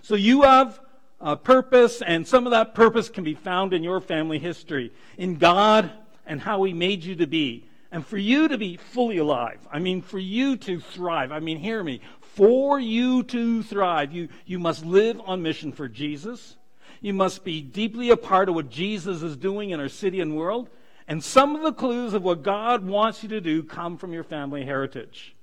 So 0.00 0.14
you 0.14 0.42
have 0.42 0.80
a 1.20 1.36
purpose, 1.36 2.00
and 2.00 2.26
some 2.26 2.46
of 2.46 2.52
that 2.52 2.74
purpose 2.74 3.10
can 3.10 3.24
be 3.24 3.34
found 3.34 3.74
in 3.74 3.82
your 3.82 4.00
family 4.00 4.38
history, 4.38 4.92
in 5.18 5.36
God 5.36 5.90
and 6.26 6.40
how 6.40 6.62
He 6.64 6.72
made 6.72 7.04
you 7.04 7.16
to 7.16 7.26
be. 7.26 7.68
And 7.92 8.04
for 8.04 8.18
you 8.18 8.48
to 8.48 8.58
be 8.58 8.76
fully 8.76 9.18
alive, 9.18 9.66
I 9.72 9.78
mean, 9.78 10.02
for 10.02 10.18
you 10.18 10.56
to 10.58 10.80
thrive, 10.80 11.32
I 11.32 11.40
mean, 11.40 11.58
hear 11.58 11.82
me, 11.82 12.00
for 12.36 12.78
you 12.78 13.22
to 13.22 13.62
thrive, 13.62 14.12
you, 14.12 14.28
you 14.44 14.58
must 14.58 14.84
live 14.84 15.18
on 15.24 15.42
mission 15.42 15.72
for 15.72 15.88
Jesus. 15.88 16.56
You 17.00 17.14
must 17.14 17.44
be 17.44 17.62
deeply 17.62 18.10
a 18.10 18.16
part 18.16 18.50
of 18.50 18.54
what 18.54 18.68
Jesus 18.68 19.22
is 19.22 19.38
doing 19.38 19.70
in 19.70 19.80
our 19.80 19.88
city 19.88 20.20
and 20.20 20.36
world. 20.36 20.68
And 21.08 21.24
some 21.24 21.56
of 21.56 21.62
the 21.62 21.72
clues 21.72 22.12
of 22.12 22.22
what 22.22 22.42
God 22.42 22.86
wants 22.86 23.22
you 23.22 23.30
to 23.30 23.40
do 23.40 23.62
come 23.62 23.96
from 23.96 24.12
your 24.12 24.22
family 24.22 24.66
heritage. 24.66 25.34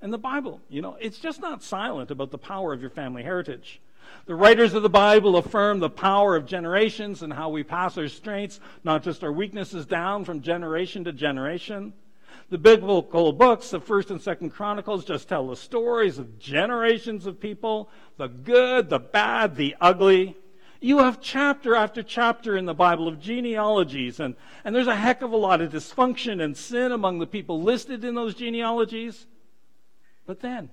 And 0.00 0.10
the 0.12 0.18
Bible, 0.18 0.62
you 0.70 0.80
know, 0.80 0.96
it's 0.98 1.18
just 1.18 1.42
not 1.42 1.62
silent 1.62 2.10
about 2.10 2.30
the 2.30 2.38
power 2.38 2.72
of 2.72 2.80
your 2.80 2.90
family 2.90 3.22
heritage. 3.22 3.80
The 4.24 4.34
writers 4.34 4.72
of 4.72 4.82
the 4.82 4.88
Bible 4.88 5.36
affirm 5.36 5.78
the 5.78 5.90
power 5.90 6.36
of 6.36 6.46
generations 6.46 7.22
and 7.22 7.32
how 7.32 7.50
we 7.50 7.64
pass 7.64 7.98
our 7.98 8.08
strengths, 8.08 8.60
not 8.82 9.02
just 9.02 9.22
our 9.22 9.32
weaknesses, 9.32 9.84
down 9.84 10.24
from 10.24 10.40
generation 10.40 11.04
to 11.04 11.12
generation. 11.12 11.92
The 12.54 12.58
biblical 12.58 13.32
books 13.32 13.72
of 13.72 13.84
1st 13.84 14.10
and 14.10 14.20
2nd 14.20 14.52
Chronicles 14.52 15.04
just 15.04 15.28
tell 15.28 15.48
the 15.48 15.56
stories 15.56 16.20
of 16.20 16.38
generations 16.38 17.26
of 17.26 17.40
people, 17.40 17.90
the 18.16 18.28
good, 18.28 18.90
the 18.90 19.00
bad, 19.00 19.56
the 19.56 19.74
ugly. 19.80 20.36
You 20.78 20.98
have 20.98 21.20
chapter 21.20 21.74
after 21.74 22.00
chapter 22.00 22.56
in 22.56 22.64
the 22.64 22.72
Bible 22.72 23.08
of 23.08 23.18
genealogies, 23.18 24.20
and, 24.20 24.36
and 24.64 24.72
there's 24.72 24.86
a 24.86 24.94
heck 24.94 25.22
of 25.22 25.32
a 25.32 25.36
lot 25.36 25.62
of 25.62 25.72
dysfunction 25.72 26.40
and 26.40 26.56
sin 26.56 26.92
among 26.92 27.18
the 27.18 27.26
people 27.26 27.60
listed 27.60 28.04
in 28.04 28.14
those 28.14 28.36
genealogies. 28.36 29.26
But 30.24 30.38
then, 30.38 30.70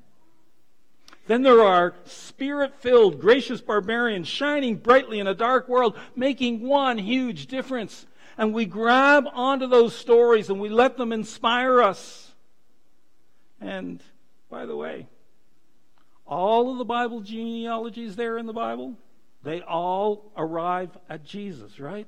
then 1.26 1.42
there 1.42 1.64
are 1.64 1.96
spirit 2.06 2.76
filled, 2.76 3.20
gracious 3.20 3.60
barbarians 3.60 4.28
shining 4.28 4.76
brightly 4.76 5.20
in 5.20 5.26
a 5.26 5.34
dark 5.34 5.68
world, 5.68 5.98
making 6.16 6.62
one 6.62 7.00
huge 7.00 7.48
difference 7.48 8.06
and 8.38 8.54
we 8.54 8.66
grab 8.66 9.26
onto 9.34 9.68
those 9.68 9.96
stories 9.96 10.50
and 10.50 10.60
we 10.60 10.70
let 10.70 10.98
them 10.98 11.12
inspire 11.12 11.82
us. 11.82 12.34
And 13.60 14.02
by 14.50 14.66
the 14.66 14.76
way, 14.76 15.08
all 16.26 16.72
of 16.72 16.78
the 16.78 16.86
Bible 16.86 17.22
genealogies 17.22 18.16
there 18.16 18.38
in 18.38 18.46
the 18.46 18.54
Bible, 18.54 18.96
they 19.44 19.62
all 19.62 20.32
arrive 20.38 20.90
at 21.10 21.24
Jesus, 21.24 21.80
right? 21.80 22.08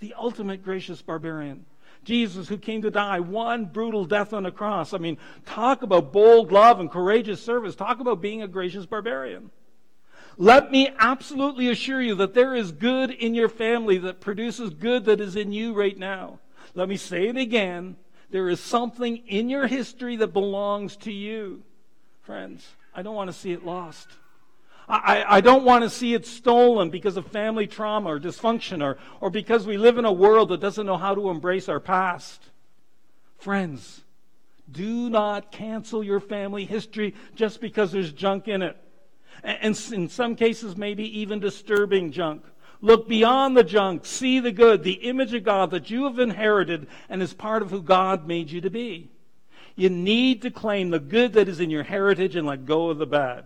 The 0.00 0.14
ultimate 0.18 0.62
gracious 0.62 1.02
barbarian. 1.02 1.64
Jesus, 2.04 2.48
who 2.48 2.58
came 2.58 2.82
to 2.82 2.90
die 2.90 3.20
one 3.20 3.64
brutal 3.66 4.04
death 4.04 4.32
on 4.32 4.46
a 4.46 4.52
cross. 4.52 4.94
I 4.94 4.98
mean, 4.98 5.18
talk 5.44 5.82
about 5.82 6.12
bold 6.12 6.52
love 6.52 6.78
and 6.78 6.90
courageous 6.90 7.42
service. 7.42 7.74
Talk 7.74 7.98
about 7.98 8.20
being 8.20 8.42
a 8.42 8.48
gracious 8.48 8.86
barbarian. 8.86 9.50
Let 10.38 10.70
me 10.70 10.90
absolutely 10.98 11.68
assure 11.70 12.02
you 12.02 12.14
that 12.16 12.34
there 12.34 12.54
is 12.54 12.72
good 12.72 13.10
in 13.10 13.34
your 13.34 13.48
family 13.48 13.98
that 13.98 14.20
produces 14.20 14.70
good 14.70 15.06
that 15.06 15.20
is 15.20 15.34
in 15.34 15.52
you 15.52 15.72
right 15.72 15.96
now. 15.96 16.40
Let 16.74 16.88
me 16.88 16.98
say 16.98 17.28
it 17.28 17.36
again. 17.36 17.96
There 18.30 18.50
is 18.50 18.60
something 18.60 19.16
in 19.28 19.48
your 19.48 19.66
history 19.66 20.16
that 20.16 20.28
belongs 20.28 20.96
to 20.98 21.12
you. 21.12 21.62
Friends, 22.22 22.66
I 22.94 23.02
don't 23.02 23.14
want 23.14 23.30
to 23.30 23.36
see 23.36 23.52
it 23.52 23.64
lost. 23.64 24.08
I, 24.88 25.24
I, 25.26 25.40
don't 25.40 25.64
want 25.64 25.82
to 25.82 25.90
see 25.90 26.14
it 26.14 26.26
stolen 26.26 26.90
because 26.90 27.16
of 27.16 27.26
family 27.26 27.66
trauma 27.66 28.08
or 28.08 28.20
dysfunction 28.20 28.84
or, 28.84 28.98
or 29.20 29.30
because 29.30 29.66
we 29.66 29.78
live 29.78 29.98
in 29.98 30.04
a 30.04 30.12
world 30.12 30.50
that 30.50 30.60
doesn't 30.60 30.86
know 30.86 30.96
how 30.96 31.12
to 31.12 31.28
embrace 31.28 31.68
our 31.68 31.80
past. 31.80 32.40
Friends, 33.36 34.02
do 34.70 35.10
not 35.10 35.50
cancel 35.50 36.04
your 36.04 36.20
family 36.20 36.64
history 36.64 37.14
just 37.34 37.60
because 37.60 37.90
there's 37.90 38.12
junk 38.12 38.46
in 38.46 38.62
it 38.62 38.76
and 39.42 39.78
in 39.92 40.08
some 40.08 40.36
cases, 40.36 40.76
maybe 40.76 41.20
even 41.20 41.40
disturbing 41.40 42.12
junk. 42.12 42.42
Look 42.80 43.08
beyond 43.08 43.56
the 43.56 43.64
junk, 43.64 44.04
see 44.04 44.38
the 44.38 44.52
good, 44.52 44.82
the 44.82 44.92
image 44.92 45.32
of 45.34 45.44
God 45.44 45.70
that 45.70 45.90
you 45.90 46.04
have 46.04 46.18
inherited 46.18 46.86
and 47.08 47.22
is 47.22 47.32
part 47.32 47.62
of 47.62 47.70
who 47.70 47.80
God 47.82 48.26
made 48.26 48.50
you 48.50 48.60
to 48.60 48.70
be. 48.70 49.10
You 49.76 49.90
need 49.90 50.42
to 50.42 50.50
claim 50.50 50.90
the 50.90 50.98
good 50.98 51.32
that 51.34 51.48
is 51.48 51.60
in 51.60 51.70
your 51.70 51.82
heritage 51.82 52.36
and 52.36 52.46
let 52.46 52.66
go 52.66 52.90
of 52.90 52.98
the 52.98 53.06
bad. 53.06 53.44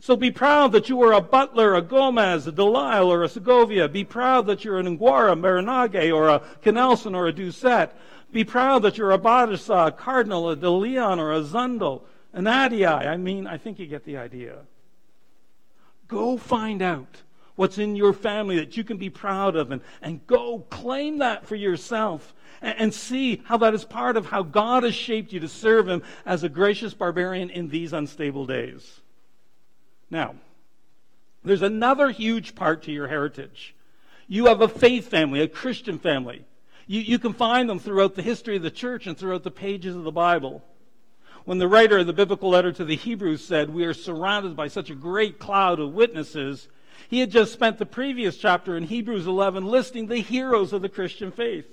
So 0.00 0.16
be 0.16 0.30
proud 0.30 0.72
that 0.72 0.88
you 0.88 1.02
are 1.02 1.12
a 1.12 1.20
Butler, 1.20 1.74
a 1.74 1.82
Gomez, 1.82 2.46
a 2.46 2.52
Delisle, 2.52 3.10
or 3.12 3.24
a 3.24 3.28
Segovia. 3.28 3.88
Be 3.88 4.04
proud 4.04 4.46
that 4.46 4.64
you're 4.64 4.78
an 4.78 4.98
Nguara, 4.98 5.38
Marinage, 5.38 6.10
or 6.10 6.28
a 6.28 6.40
Canelson, 6.62 7.16
or 7.16 7.26
a 7.26 7.32
Doucette. 7.32 7.90
Be 8.30 8.44
proud 8.44 8.82
that 8.82 8.96
you're 8.96 9.12
a 9.12 9.18
Badisa, 9.18 9.88
a 9.88 9.92
Cardinal, 9.92 10.50
a 10.50 10.56
De 10.56 10.70
Leon, 10.70 11.18
or 11.18 11.32
a 11.32 11.40
Zundel, 11.42 12.02
an 12.32 12.44
Adii. 12.44 12.86
I 12.86 13.16
mean, 13.16 13.46
I 13.46 13.58
think 13.58 13.78
you 13.78 13.86
get 13.86 14.04
the 14.04 14.18
idea. 14.18 14.58
Go 16.08 16.36
find 16.38 16.80
out 16.80 17.22
what's 17.54 17.78
in 17.78 17.96
your 17.96 18.12
family 18.12 18.56
that 18.56 18.76
you 18.76 18.84
can 18.84 18.96
be 18.96 19.10
proud 19.10 19.56
of 19.56 19.70
and, 19.70 19.82
and 20.00 20.26
go 20.26 20.60
claim 20.70 21.18
that 21.18 21.46
for 21.46 21.54
yourself 21.54 22.34
and, 22.62 22.78
and 22.78 22.94
see 22.94 23.42
how 23.44 23.58
that 23.58 23.74
is 23.74 23.84
part 23.84 24.16
of 24.16 24.26
how 24.26 24.42
God 24.42 24.84
has 24.84 24.94
shaped 24.94 25.32
you 25.32 25.40
to 25.40 25.48
serve 25.48 25.88
Him 25.88 26.02
as 26.24 26.42
a 26.42 26.48
gracious 26.48 26.94
barbarian 26.94 27.50
in 27.50 27.68
these 27.68 27.92
unstable 27.92 28.46
days. 28.46 29.00
Now, 30.10 30.36
there's 31.44 31.62
another 31.62 32.10
huge 32.10 32.54
part 32.54 32.82
to 32.84 32.92
your 32.92 33.08
heritage. 33.08 33.74
You 34.26 34.46
have 34.46 34.60
a 34.60 34.68
faith 34.68 35.08
family, 35.08 35.40
a 35.40 35.48
Christian 35.48 35.98
family. 35.98 36.44
You, 36.86 37.00
you 37.00 37.18
can 37.18 37.32
find 37.32 37.68
them 37.68 37.78
throughout 37.78 38.14
the 38.14 38.22
history 38.22 38.56
of 38.56 38.62
the 38.62 38.70
church 38.70 39.06
and 39.06 39.16
throughout 39.16 39.42
the 39.42 39.50
pages 39.50 39.94
of 39.94 40.04
the 40.04 40.12
Bible 40.12 40.62
when 41.48 41.56
the 41.56 41.66
writer 41.66 41.96
of 41.96 42.06
the 42.06 42.12
biblical 42.12 42.50
letter 42.50 42.70
to 42.70 42.84
the 42.84 42.94
Hebrews 42.94 43.42
said, 43.42 43.70
We 43.70 43.86
are 43.86 43.94
surrounded 43.94 44.54
by 44.54 44.68
such 44.68 44.90
a 44.90 44.94
great 44.94 45.38
cloud 45.38 45.80
of 45.80 45.94
witnesses, 45.94 46.68
he 47.08 47.20
had 47.20 47.30
just 47.30 47.54
spent 47.54 47.78
the 47.78 47.86
previous 47.86 48.36
chapter 48.36 48.76
in 48.76 48.82
Hebrews 48.82 49.26
11 49.26 49.64
listing 49.64 50.08
the 50.08 50.18
heroes 50.18 50.74
of 50.74 50.82
the 50.82 50.90
Christian 50.90 51.32
faith. 51.32 51.64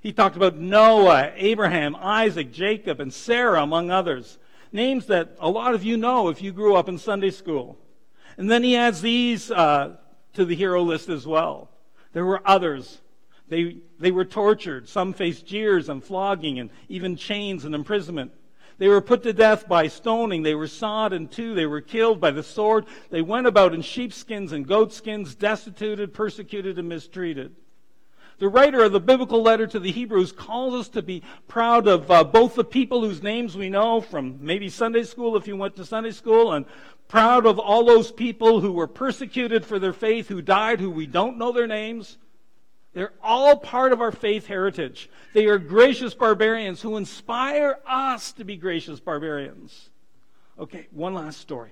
He 0.00 0.12
talked 0.12 0.34
about 0.34 0.56
Noah, 0.56 1.30
Abraham, 1.36 1.94
Isaac, 1.94 2.50
Jacob, 2.50 2.98
and 2.98 3.14
Sarah, 3.14 3.62
among 3.62 3.92
others. 3.92 4.38
Names 4.72 5.06
that 5.06 5.36
a 5.38 5.48
lot 5.48 5.72
of 5.72 5.84
you 5.84 5.96
know 5.96 6.28
if 6.28 6.42
you 6.42 6.50
grew 6.50 6.74
up 6.74 6.88
in 6.88 6.98
Sunday 6.98 7.30
school. 7.30 7.78
And 8.36 8.50
then 8.50 8.64
he 8.64 8.74
adds 8.74 9.02
these 9.02 9.52
uh, 9.52 9.98
to 10.32 10.44
the 10.44 10.56
hero 10.56 10.82
list 10.82 11.08
as 11.08 11.28
well. 11.28 11.70
There 12.12 12.26
were 12.26 12.42
others. 12.44 13.00
They, 13.48 13.76
they 14.00 14.10
were 14.10 14.24
tortured. 14.24 14.88
Some 14.88 15.12
faced 15.12 15.46
jeers 15.46 15.88
and 15.88 16.02
flogging 16.02 16.58
and 16.58 16.70
even 16.88 17.14
chains 17.14 17.64
and 17.64 17.72
imprisonment. 17.72 18.32
They 18.82 18.88
were 18.88 19.00
put 19.00 19.22
to 19.22 19.32
death 19.32 19.68
by 19.68 19.86
stoning. 19.86 20.42
They 20.42 20.56
were 20.56 20.66
sawed 20.66 21.12
in 21.12 21.28
two. 21.28 21.54
They 21.54 21.66
were 21.66 21.80
killed 21.80 22.20
by 22.20 22.32
the 22.32 22.42
sword. 22.42 22.86
They 23.10 23.22
went 23.22 23.46
about 23.46 23.74
in 23.74 23.80
sheepskins 23.80 24.50
and 24.50 24.66
goatskins, 24.66 25.36
destituted, 25.36 26.12
persecuted, 26.12 26.80
and 26.80 26.88
mistreated. 26.88 27.54
The 28.40 28.48
writer 28.48 28.82
of 28.82 28.90
the 28.90 28.98
biblical 28.98 29.40
letter 29.40 29.68
to 29.68 29.78
the 29.78 29.92
Hebrews 29.92 30.32
calls 30.32 30.74
us 30.74 30.88
to 30.88 31.02
be 31.02 31.22
proud 31.46 31.86
of 31.86 32.10
uh, 32.10 32.24
both 32.24 32.56
the 32.56 32.64
people 32.64 33.02
whose 33.02 33.22
names 33.22 33.56
we 33.56 33.70
know 33.70 34.00
from 34.00 34.38
maybe 34.44 34.68
Sunday 34.68 35.04
school 35.04 35.36
if 35.36 35.46
you 35.46 35.56
went 35.56 35.76
to 35.76 35.84
Sunday 35.84 36.10
school, 36.10 36.52
and 36.52 36.66
proud 37.06 37.46
of 37.46 37.60
all 37.60 37.84
those 37.84 38.10
people 38.10 38.60
who 38.60 38.72
were 38.72 38.88
persecuted 38.88 39.64
for 39.64 39.78
their 39.78 39.92
faith, 39.92 40.26
who 40.26 40.42
died, 40.42 40.80
who 40.80 40.90
we 40.90 41.06
don't 41.06 41.38
know 41.38 41.52
their 41.52 41.68
names. 41.68 42.18
They're 42.94 43.12
all 43.22 43.56
part 43.56 43.92
of 43.92 44.00
our 44.00 44.12
faith 44.12 44.46
heritage. 44.46 45.08
They 45.32 45.46
are 45.46 45.58
gracious 45.58 46.14
barbarians 46.14 46.82
who 46.82 46.96
inspire 46.96 47.78
us 47.86 48.32
to 48.32 48.44
be 48.44 48.56
gracious 48.56 49.00
barbarians. 49.00 49.88
Okay, 50.58 50.88
one 50.90 51.14
last 51.14 51.40
story. 51.40 51.70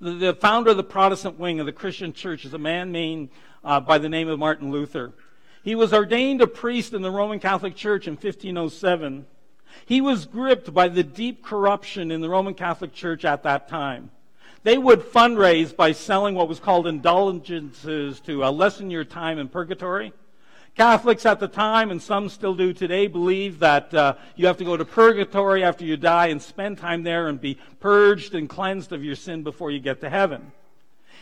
The, 0.00 0.10
the 0.12 0.34
founder 0.34 0.70
of 0.70 0.76
the 0.76 0.84
Protestant 0.84 1.38
wing 1.38 1.60
of 1.60 1.66
the 1.66 1.72
Christian 1.72 2.12
church 2.12 2.44
is 2.44 2.52
a 2.52 2.58
man 2.58 2.90
named 2.90 3.30
uh, 3.64 3.80
by 3.80 3.98
the 3.98 4.08
name 4.08 4.28
of 4.28 4.38
Martin 4.38 4.70
Luther. 4.70 5.12
He 5.62 5.74
was 5.74 5.92
ordained 5.92 6.42
a 6.42 6.46
priest 6.46 6.92
in 6.92 7.02
the 7.02 7.10
Roman 7.10 7.40
Catholic 7.40 7.74
Church 7.76 8.06
in 8.06 8.14
1507. 8.14 9.26
He 9.84 10.00
was 10.00 10.26
gripped 10.26 10.72
by 10.72 10.88
the 10.88 11.02
deep 11.02 11.44
corruption 11.44 12.10
in 12.10 12.20
the 12.20 12.28
Roman 12.28 12.54
Catholic 12.54 12.92
Church 12.92 13.24
at 13.24 13.42
that 13.44 13.68
time. 13.68 14.10
They 14.66 14.78
would 14.78 15.02
fundraise 15.02 15.76
by 15.76 15.92
selling 15.92 16.34
what 16.34 16.48
was 16.48 16.58
called 16.58 16.88
indulgences 16.88 18.18
to 18.22 18.42
uh, 18.42 18.50
lessen 18.50 18.90
your 18.90 19.04
time 19.04 19.38
in 19.38 19.46
purgatory. 19.46 20.12
Catholics 20.74 21.24
at 21.24 21.38
the 21.38 21.46
time, 21.46 21.92
and 21.92 22.02
some 22.02 22.28
still 22.28 22.56
do 22.56 22.72
today, 22.72 23.06
believe 23.06 23.60
that 23.60 23.94
uh, 23.94 24.14
you 24.34 24.48
have 24.48 24.56
to 24.56 24.64
go 24.64 24.76
to 24.76 24.84
purgatory 24.84 25.62
after 25.62 25.84
you 25.84 25.96
die 25.96 26.26
and 26.26 26.42
spend 26.42 26.78
time 26.78 27.04
there 27.04 27.28
and 27.28 27.40
be 27.40 27.60
purged 27.78 28.34
and 28.34 28.48
cleansed 28.48 28.90
of 28.90 29.04
your 29.04 29.14
sin 29.14 29.44
before 29.44 29.70
you 29.70 29.78
get 29.78 30.00
to 30.00 30.10
heaven. 30.10 30.50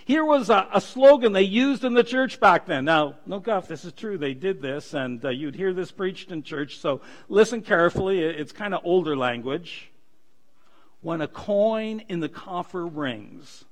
Here 0.06 0.24
was 0.24 0.48
a, 0.48 0.66
a 0.72 0.80
slogan 0.80 1.34
they 1.34 1.42
used 1.42 1.84
in 1.84 1.92
the 1.92 2.02
church 2.02 2.40
back 2.40 2.64
then. 2.64 2.86
Now, 2.86 3.16
no 3.26 3.40
guff, 3.40 3.68
this 3.68 3.84
is 3.84 3.92
true. 3.92 4.16
They 4.16 4.32
did 4.32 4.62
this, 4.62 4.94
and 4.94 5.22
uh, 5.22 5.28
you'd 5.28 5.54
hear 5.54 5.74
this 5.74 5.92
preached 5.92 6.30
in 6.30 6.44
church, 6.44 6.78
so 6.78 7.02
listen 7.28 7.60
carefully. 7.60 8.20
It's 8.20 8.52
kind 8.52 8.72
of 8.72 8.80
older 8.84 9.14
language. 9.14 9.90
When 11.04 11.20
a 11.20 11.28
coin 11.28 12.00
in 12.08 12.20
the 12.20 12.30
coffer 12.30 12.86
rings, 12.86 13.66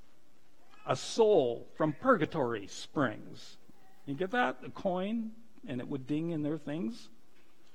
a 0.86 0.94
soul 0.94 1.66
from 1.78 1.94
purgatory 1.94 2.66
springs. 2.66 3.56
You 4.04 4.14
get 4.14 4.32
that? 4.32 4.58
A 4.66 4.68
coin, 4.68 5.30
and 5.66 5.80
it 5.80 5.88
would 5.88 6.06
ding 6.06 6.32
in 6.32 6.42
their 6.42 6.58
things, 6.58 7.08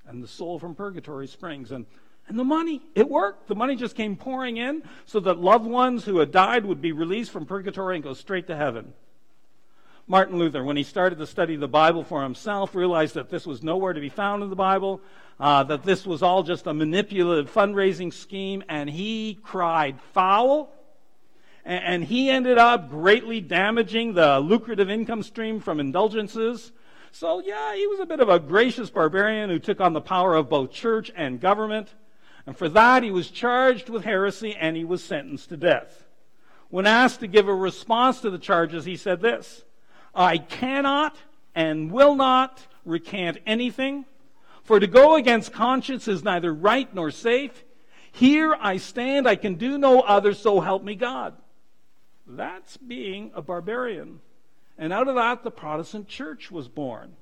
and 0.05 0.21
the 0.21 0.27
soul 0.27 0.59
from 0.59 0.75
purgatory 0.75 1.25
springs. 1.25 1.71
And, 1.71 1.87
and 2.27 2.37
the 2.37 2.43
money, 2.43 2.83
it 2.93 3.09
worked. 3.09 3.47
The 3.47 3.55
money 3.55 3.75
just 3.75 3.95
came 3.95 4.15
pouring 4.15 4.57
in 4.57 4.83
so 5.07 5.19
that 5.21 5.39
loved 5.39 5.65
ones 5.65 6.05
who 6.05 6.19
had 6.19 6.31
died 6.31 6.63
would 6.63 6.79
be 6.79 6.91
released 6.91 7.31
from 7.31 7.47
purgatory 7.47 7.95
and 7.95 8.03
go 8.03 8.13
straight 8.13 8.45
to 8.47 8.55
heaven. 8.55 8.93
Martin 10.05 10.37
Luther, 10.37 10.63
when 10.63 10.77
he 10.77 10.83
started 10.83 11.17
to 11.17 11.25
study 11.25 11.55
the 11.55 11.67
Bible 11.67 12.03
for 12.03 12.21
himself, 12.21 12.75
realized 12.75 13.15
that 13.15 13.29
this 13.29 13.47
was 13.47 13.63
nowhere 13.63 13.93
to 13.93 13.99
be 13.99 14.09
found 14.09 14.43
in 14.43 14.51
the 14.51 14.55
Bible, 14.55 15.01
uh, 15.39 15.63
that 15.63 15.83
this 15.83 16.05
was 16.05 16.23
all 16.23 16.43
just 16.43 16.67
a 16.67 16.73
manipulative 16.73 17.53
fundraising 17.53 18.11
scheme, 18.11 18.63
and 18.67 18.89
he 18.89 19.39
cried 19.43 19.99
foul. 20.13 20.73
And, 21.63 21.83
and 21.83 22.03
he 22.03 22.29
ended 22.29 22.57
up 22.57 22.89
greatly 22.89 23.41
damaging 23.41 24.13
the 24.13 24.39
lucrative 24.39 24.89
income 24.89 25.23
stream 25.23 25.59
from 25.59 25.79
indulgences. 25.79 26.71
So, 27.11 27.39
yeah, 27.39 27.75
he 27.75 27.87
was 27.87 27.99
a 27.99 28.05
bit 28.05 28.19
of 28.19 28.29
a 28.29 28.39
gracious 28.39 28.89
barbarian 28.89 29.49
who 29.49 29.59
took 29.59 29.79
on 29.81 29.93
the 29.93 30.01
power 30.01 30.35
of 30.35 30.49
both 30.49 30.71
church 30.71 31.11
and 31.15 31.39
government. 31.39 31.93
And 32.45 32.57
for 32.57 32.69
that, 32.69 33.03
he 33.03 33.11
was 33.11 33.29
charged 33.29 33.89
with 33.89 34.05
heresy 34.05 34.55
and 34.55 34.75
he 34.75 34.85
was 34.85 35.03
sentenced 35.03 35.49
to 35.49 35.57
death. 35.57 36.05
When 36.69 36.85
asked 36.85 37.19
to 37.21 37.27
give 37.27 37.47
a 37.47 37.53
response 37.53 38.21
to 38.21 38.29
the 38.29 38.39
charges, 38.39 38.85
he 38.85 38.97
said 38.97 39.21
this 39.21 39.63
I 40.13 40.37
cannot 40.37 41.15
and 41.53 41.91
will 41.91 42.15
not 42.15 42.65
recant 42.85 43.37
anything, 43.45 44.05
for 44.67 44.81
to 44.81 44.85
go 44.85 45.15
against 45.15 45.53
conscience 45.53 46.09
is 46.09 46.25
neither 46.25 46.53
right 46.53 46.93
nor 46.93 47.09
safe. 47.09 47.63
Here 48.11 48.53
I 48.59 48.77
stand, 48.77 49.25
I 49.25 49.37
can 49.37 49.55
do 49.55 49.77
no 49.77 50.01
other, 50.01 50.33
so 50.33 50.59
help 50.59 50.83
me 50.83 50.93
God. 50.93 51.35
That's 52.27 52.75
being 52.75 53.31
a 53.33 53.41
barbarian. 53.41 54.19
And 54.77 54.91
out 54.91 55.07
of 55.07 55.15
that, 55.15 55.43
the 55.43 55.51
Protestant 55.51 56.09
church 56.09 56.51
was 56.51 56.67
born. 56.67 57.15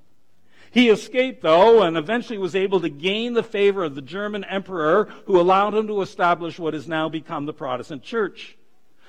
He 0.72 0.90
escaped, 0.90 1.44
though, 1.44 1.84
and 1.84 1.96
eventually 1.96 2.40
was 2.40 2.56
able 2.56 2.80
to 2.80 2.90
gain 2.90 3.34
the 3.34 3.44
favor 3.44 3.84
of 3.84 3.94
the 3.94 4.02
German 4.02 4.44
emperor 4.46 5.08
who 5.26 5.40
allowed 5.40 5.76
him 5.76 5.86
to 5.86 6.02
establish 6.02 6.58
what 6.58 6.74
has 6.74 6.88
now 6.88 7.10
become 7.10 7.46
the 7.46 7.54
Protestant 7.54 8.02
church. 8.02 8.58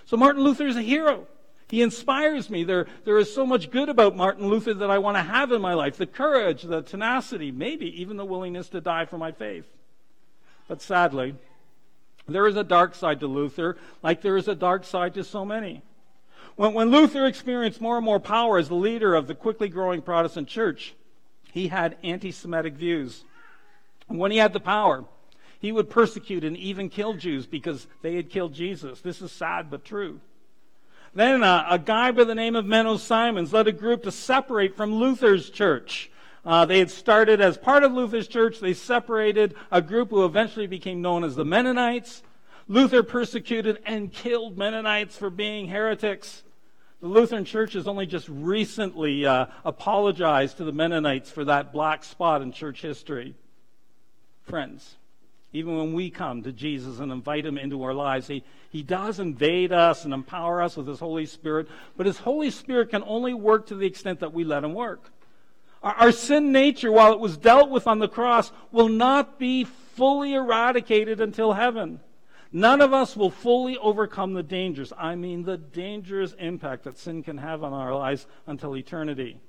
So 0.05 0.19
Martin 0.19 0.43
Luther 0.43 0.67
is 0.67 0.77
a 0.77 0.83
hero. 0.83 1.27
He 1.69 1.83
inspires 1.83 2.49
me. 2.49 2.65
There, 2.65 2.87
there 3.05 3.19
is 3.19 3.35
so 3.35 3.45
much 3.45 3.71
good 3.71 3.89
about 3.89 4.17
Martin 4.17 4.47
Luther 4.47 4.75
that 4.75 4.91
I 4.91 4.99
want 4.99 5.17
to 5.17 5.23
have 5.23 5.51
in 5.51 5.61
my 5.61 5.75
life 5.75 5.97
the 5.97 6.07
courage, 6.07 6.63
the 6.63 6.83
tenacity, 6.83 7.51
maybe 7.51 8.01
even 8.01 8.17
the 8.17 8.25
willingness 8.25 8.69
to 8.71 8.81
die 8.81 9.05
for 9.05 9.19
my 9.19 9.33
faith. 9.33 9.67
But 10.69 10.81
sadly, 10.81 11.35
there 12.29 12.47
is 12.47 12.57
a 12.57 12.65
dark 12.65 12.95
side 12.95 13.21
to 13.21 13.27
Luther, 13.27 13.77
like 14.03 14.23
there 14.23 14.37
is 14.37 14.49
a 14.49 14.55
dark 14.55 14.85
side 14.85 15.15
to 15.15 15.25
so 15.25 15.45
many. 15.45 15.83
When, 16.55 16.73
when 16.73 16.91
Luther 16.91 17.27
experienced 17.27 17.81
more 17.81 17.97
and 17.97 18.05
more 18.05 18.21
power 18.21 18.59
as 18.59 18.69
the 18.69 18.75
leader 18.75 19.15
of 19.15 19.27
the 19.27 19.35
quickly 19.35 19.69
growing 19.69 20.03
Protestant 20.03 20.49
church, 20.49 20.95
he 21.53 21.69
had 21.69 21.97
anti 22.03 22.31
Semitic 22.31 22.75
views. 22.75 23.25
And 24.09 24.19
when 24.19 24.31
he 24.31 24.39
had 24.39 24.53
the 24.53 24.61
power, 24.61 25.05
he 25.59 25.73
would 25.73 25.91
persecute 25.91 26.45
and 26.45 26.57
even 26.57 26.89
kill 26.89 27.15
Jews 27.15 27.47
because 27.47 27.87
they 28.03 28.15
had 28.15 28.31
killed 28.31 28.55
Jesus. 28.55 29.01
This 29.01 29.21
is 29.21 29.33
sad 29.33 29.71
but 29.71 29.85
true. 29.85 30.21
Then 31.15 31.43
uh, 31.43 31.67
a 31.69 31.79
guy 31.79 32.11
by 32.11 32.25
the 32.25 32.35
name 32.35 32.57
of 32.57 32.65
Menno 32.65 32.99
Simons 32.99 33.53
led 33.53 33.69
a 33.69 33.73
group 33.73 34.03
to 34.03 34.13
separate 34.13 34.77
from 34.77 34.95
Luther's 34.95 35.51
church. 35.51 36.11
Uh, 36.45 36.65
they 36.65 36.79
had 36.79 36.91
started 36.91 37.41
as 37.41 37.59
part 37.59 37.83
of 37.83 37.93
Luther's 37.93 38.29
church. 38.29 38.61
They 38.61 38.75
separated 38.75 39.55
a 39.73 39.83
group 39.83 40.11
who 40.11 40.25
eventually 40.25 40.67
became 40.67 41.03
known 41.03 41.25
as 41.25 41.35
the 41.35 41.45
Mennonites. 41.45 42.23
Luther 42.69 43.03
persecuted 43.03 43.81
and 43.85 44.13
killed 44.13 44.57
Mennonites 44.57 45.17
for 45.17 45.31
being 45.31 45.69
heretics. 45.69 46.43
The 47.01 47.09
Lutheran 47.09 47.45
Church 47.45 47.75
has 47.75 47.87
only 47.87 48.07
just 48.07 48.29
recently 48.29 49.27
uh, 49.27 49.47
apologized 49.65 50.57
to 50.59 50.65
the 50.65 50.73
Mennonites 50.73 51.31
for 51.31 51.45
that 51.45 51.73
black 51.73 52.05
spot 52.05 52.43
in 52.43 52.53
church 52.53 52.81
history. 52.81 53.35
Friends, 54.45 54.97
even 55.57 55.79
when 55.79 55.95
we 55.95 56.11
come 56.11 56.43
to 56.43 56.53
Jesus 56.53 56.99
and 56.99 57.11
invite 57.11 57.47
him 57.47 57.57
into 57.57 57.83
our 57.83 57.95
lives, 57.95 58.27
he, 58.27 58.45
he 58.69 58.83
does 58.83 59.19
invade 59.19 59.73
us 59.73 60.05
and 60.05 60.13
empower 60.13 60.61
us 60.61 60.77
with 60.77 60.87
his 60.87 61.01
Holy 61.01 61.25
Spirit, 61.25 61.67
but 61.97 62.05
his 62.05 62.19
Holy 62.19 62.51
Spirit 62.51 62.91
can 62.91 63.03
only 63.07 63.33
work 63.33 63.67
to 63.69 63.75
the 63.75 63.87
extent 63.87 64.21
that 64.21 64.35
we 64.35 64.45
let 64.45 64.65
him 64.65 64.75
work. 64.75 65.11
Our, 65.83 65.95
our 65.95 66.13
sin 66.13 66.53
nature, 66.53 66.93
while 66.93 67.15
it 67.15 67.21
was 67.21 67.39
dealt 67.39 67.71
with 67.71 67.87
on 67.87 68.01
the 68.01 68.09
cross, 68.09 68.53
will 68.71 68.91
not 68.91 69.39
be 69.39 69.65
fully 69.65 70.35
eradicated 70.35 71.23
until 71.23 71.55
heaven. 71.55 72.01
None 72.53 72.83
of 72.83 72.93
us 72.93 73.17
will 73.17 73.31
fully 73.31 73.79
overcome 73.79 74.35
the 74.35 74.43
dangers. 74.43 74.93
I 74.97 75.15
mean, 75.15 75.45
the 75.45 75.57
dangerous 75.57 76.35
impact 76.39 76.85
that 76.85 76.99
sin 76.99 77.23
can 77.23 77.39
have 77.39 77.65
on 77.65 77.73
our 77.73 77.95
lives 77.95 78.27
until 78.47 78.77
eternity. 78.77 79.41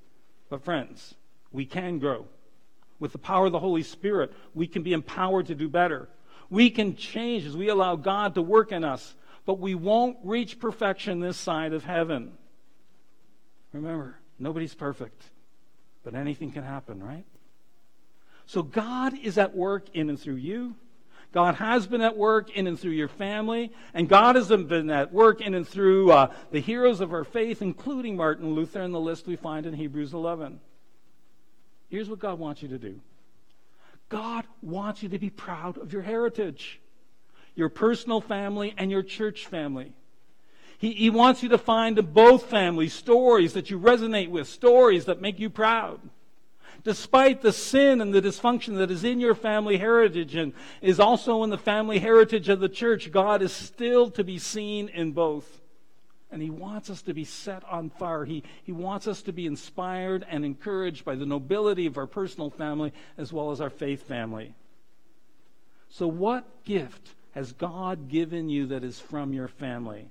But, 0.50 0.64
friends, 0.64 1.16
we 1.52 1.66
can 1.66 2.00
grow. 2.00 2.28
With 3.00 3.12
the 3.12 3.18
power 3.18 3.46
of 3.46 3.52
the 3.52 3.60
Holy 3.60 3.84
Spirit, 3.84 4.34
we 4.54 4.68
can 4.68 4.84
be 4.84 4.94
empowered 4.94 5.48
to 5.48 5.56
do 5.56 5.70
better. 5.70 6.10
We 6.50 6.70
can 6.70 6.96
change 6.96 7.46
as 7.46 7.56
we 7.56 7.70
allow 7.70 7.96
God 7.96 8.36
to 8.36 8.42
work 8.42 8.72
in 8.72 8.84
us, 8.84 9.16
but 9.46 9.60
we 9.60 9.76
won't 9.76 10.18
reach 10.24 10.60
perfection 10.60 11.20
this 11.20 11.38
side 11.38 11.74
of 11.74 11.84
heaven. 11.84 12.34
Remember, 13.74 14.18
nobody's 14.40 14.74
perfect, 14.74 15.24
but 16.04 16.16
anything 16.16 16.52
can 16.52 16.64
happen, 16.64 17.04
right? 17.04 17.26
So 18.46 18.64
God 18.64 19.14
is 19.22 19.38
at 19.38 19.56
work 19.56 19.90
in 19.94 20.10
and 20.10 20.20
through 20.20 20.36
you. 20.36 20.76
God 21.34 21.56
has 21.56 21.86
been 21.86 22.02
at 22.02 22.16
work 22.16 22.50
in 22.52 22.66
and 22.66 22.80
through 22.80 22.92
your 22.92 23.10
family, 23.10 23.74
and 23.94 24.08
God 24.08 24.38
has 24.38 24.48
been 24.48 24.90
at 24.90 25.12
work 25.12 25.42
in 25.42 25.54
and 25.54 25.68
through 25.68 26.12
uh, 26.12 26.34
the 26.52 26.62
heroes 26.62 27.02
of 27.02 27.14
our 27.14 27.26
faith, 27.26 27.62
including 27.62 28.16
Martin 28.16 28.56
Luther 28.56 28.82
and 28.82 28.94
the 28.94 29.00
list 29.00 29.28
we 29.28 29.36
find 29.36 29.66
in 29.66 29.74
Hebrews 29.74 30.14
11. 30.14 30.62
Here's 31.90 32.10
what 32.10 32.20
God 32.20 32.40
wants 32.40 32.62
you 32.62 32.70
to 32.70 32.78
do 32.78 33.00
God 34.10 34.46
wants 34.62 35.04
you 35.04 35.10
to 35.10 35.20
be 35.20 35.30
proud 35.30 35.78
of 35.78 35.94
your 35.94 36.02
heritage, 36.02 36.80
your 37.56 37.70
personal 37.70 38.22
family 38.22 38.74
and 38.78 38.92
your 38.92 39.04
church 39.04 39.46
family. 39.48 39.94
He, 40.80 40.94
he 40.94 41.10
wants 41.10 41.42
you 41.42 41.50
to 41.50 41.58
find 41.58 41.98
in 41.98 42.06
both 42.08 42.44
families 42.44 42.94
stories 42.94 43.54
that 43.54 43.72
you 43.72 43.80
resonate 43.80 44.30
with, 44.30 44.48
stories 44.48 45.06
that 45.06 45.22
make 45.22 45.40
you 45.40 45.50
proud. 45.50 46.00
Despite 46.84 47.42
the 47.42 47.52
sin 47.52 48.00
and 48.00 48.14
the 48.14 48.22
dysfunction 48.22 48.78
that 48.78 48.92
is 48.92 49.04
in 49.04 49.20
your 49.20 49.34
family 49.34 49.78
heritage 49.78 50.36
and 50.36 50.54
is 50.82 51.00
also 51.00 51.44
in 51.44 51.50
the 51.50 51.58
family 51.58 51.98
heritage 51.98 52.48
of 52.48 52.60
the 52.60 52.70
church, 52.70 53.12
God 53.12 53.42
is 53.42 53.52
still 53.52 54.12
to 54.12 54.24
be 54.24 54.38
seen 54.38 54.88
in 54.90 55.12
both. 55.14 55.62
And 56.32 56.42
he 56.42 56.50
wants 56.50 56.90
us 56.90 57.02
to 57.04 57.14
be 57.14 57.24
set 57.24 57.64
on 57.66 57.90
fire. 57.90 58.26
He, 58.26 58.44
he 58.64 58.74
wants 58.74 59.08
us 59.08 59.22
to 59.24 59.32
be 59.32 59.46
inspired 59.46 60.26
and 60.30 60.44
encouraged 60.44 61.06
by 61.06 61.16
the 61.16 61.26
nobility 61.26 61.86
of 61.86 61.98
our 61.98 62.08
personal 62.08 62.50
family 62.50 62.92
as 63.18 63.32
well 63.32 63.52
as 63.52 63.62
our 63.62 63.70
faith 63.70 64.04
family. 64.04 64.54
So, 65.90 66.08
what 66.08 66.64
gift 66.66 67.16
has 67.32 67.54
God 67.54 68.10
given 68.10 68.50
you 68.50 68.68
that 68.68 68.84
is 68.84 69.00
from 69.00 69.32
your 69.32 69.48
family? 69.48 70.10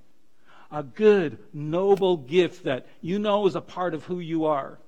A 0.71 0.83
good, 0.83 1.37
noble 1.53 2.17
gift 2.17 2.63
that 2.63 2.87
you 2.99 3.19
know 3.19 3.45
is 3.47 3.55
a 3.55 3.61
part 3.61 3.93
of 3.93 4.05
who 4.05 4.19
you 4.19 4.45
are. 4.45 4.79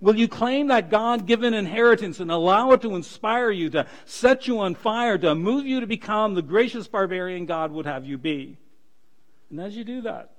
Will 0.00 0.16
you 0.16 0.28
claim 0.28 0.66
that 0.66 0.90
God 0.90 1.26
given 1.26 1.54
inheritance 1.54 2.20
and 2.20 2.30
allow 2.30 2.72
it 2.72 2.82
to 2.82 2.94
inspire 2.94 3.50
you, 3.50 3.70
to 3.70 3.86
set 4.04 4.46
you 4.46 4.60
on 4.60 4.74
fire, 4.74 5.16
to 5.16 5.34
move 5.34 5.64
you 5.64 5.80
to 5.80 5.86
become 5.86 6.34
the 6.34 6.42
gracious 6.42 6.86
barbarian 6.86 7.46
God 7.46 7.72
would 7.72 7.86
have 7.86 8.04
you 8.04 8.18
be? 8.18 8.58
And 9.50 9.60
as 9.60 9.74
you 9.74 9.84
do 9.84 10.02
that, 10.02 10.33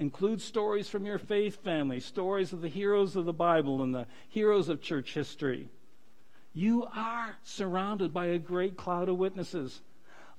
Include 0.00 0.40
stories 0.40 0.88
from 0.88 1.04
your 1.04 1.18
faith 1.18 1.62
family, 1.62 2.00
stories 2.00 2.54
of 2.54 2.62
the 2.62 2.68
heroes 2.68 3.16
of 3.16 3.26
the 3.26 3.34
Bible 3.34 3.82
and 3.82 3.94
the 3.94 4.06
heroes 4.30 4.70
of 4.70 4.80
church 4.80 5.12
history. 5.12 5.68
You 6.54 6.88
are 6.96 7.36
surrounded 7.42 8.14
by 8.14 8.26
a 8.26 8.38
great 8.38 8.78
cloud 8.78 9.10
of 9.10 9.18
witnesses. 9.18 9.82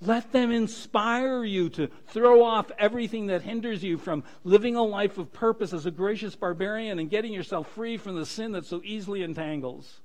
Let 0.02 0.32
them 0.32 0.52
inspire 0.52 1.44
you 1.44 1.70
to 1.70 1.90
throw 2.08 2.44
off 2.44 2.72
everything 2.80 3.28
that 3.28 3.44
hinders 3.44 3.84
you 3.84 4.00
from 4.00 4.24
living 4.44 4.76
a 4.76 4.82
life 4.82 5.20
of 5.20 5.32
purpose 5.32 5.74
as 5.74 5.86
a 5.86 5.92
gracious 5.92 6.36
barbarian 6.36 6.98
and 6.98 7.08
getting 7.08 7.32
yourself 7.32 7.72
free 7.74 7.98
from 7.98 8.16
the 8.16 8.26
sin 8.26 8.54
that 8.54 8.66
so 8.66 8.82
easily 8.84 9.22
entangles. 9.22 10.00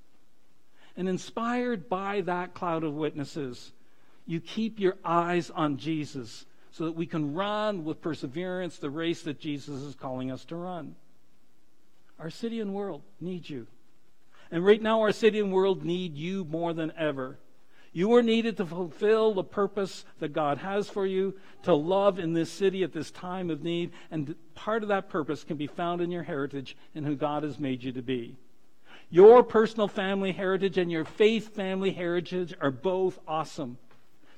And 0.99 1.09
inspired 1.09 1.89
by 1.89 2.21
that 2.23 2.53
cloud 2.53 2.85
of 2.85 2.93
witnesses, 2.93 3.73
you 4.27 4.39
keep 4.39 4.79
your 4.79 4.99
eyes 5.03 5.49
on 5.49 5.79
Jesus 5.79 6.45
so 6.77 6.85
that 6.85 6.93
we 6.93 7.07
can 7.07 7.33
run 7.33 7.85
with 7.85 8.03
perseverance 8.03 8.77
the 8.77 8.91
race 8.91 9.23
that 9.23 9.41
Jesus 9.41 9.81
is 9.81 9.95
calling 9.95 10.31
us 10.31 10.45
to 10.45 10.57
run. 10.57 10.95
Our 12.19 12.29
city 12.29 12.61
and 12.61 12.75
world 12.75 13.01
need 13.19 13.49
you. 13.49 13.67
And 14.51 14.63
right 14.63 14.83
now, 14.83 15.01
our 15.01 15.13
city 15.13 15.41
and 15.41 15.51
world 15.51 15.87
need 15.87 16.17
you 16.17 16.45
more 16.45 16.75
than 16.75 16.93
ever. 16.99 17.39
You 17.95 18.15
are 18.15 18.23
needed 18.23 18.59
to 18.59 18.67
fulfill 18.67 19.33
the 19.33 19.43
purpose 19.43 20.05
that 20.19 20.35
God 20.35 20.59
has 20.59 20.87
for 20.87 21.07
you, 21.07 21.39
to 21.63 21.75
love 21.75 22.19
in 22.19 22.35
this 22.35 22.53
city 22.53 22.83
at 22.83 22.93
this 22.93 23.11
time 23.11 23.49
of 23.49 23.63
need. 23.63 23.93
And 24.11 24.35
part 24.55 24.83
of 24.83 24.91
that 24.91 25.09
purpose 25.09 25.45
can 25.45 25.57
be 25.57 25.67
found 25.67 26.03
in 26.03 26.11
your 26.11 26.25
heritage 26.25 26.77
and 26.95 27.07
who 27.07 27.17
God 27.17 27.43
has 27.43 27.59
made 27.59 27.83
you 27.83 27.93
to 27.93 28.03
be. 28.03 28.37
Your 29.09 29.43
personal 29.43 29.89
family 29.89 30.33
heritage 30.33 30.77
and 30.77 30.93
your 30.93 31.07
faith 31.07 31.55
family 31.55 31.93
heritage 31.93 32.53
are 32.61 32.71
both 32.71 33.19
awesome. 33.27 33.79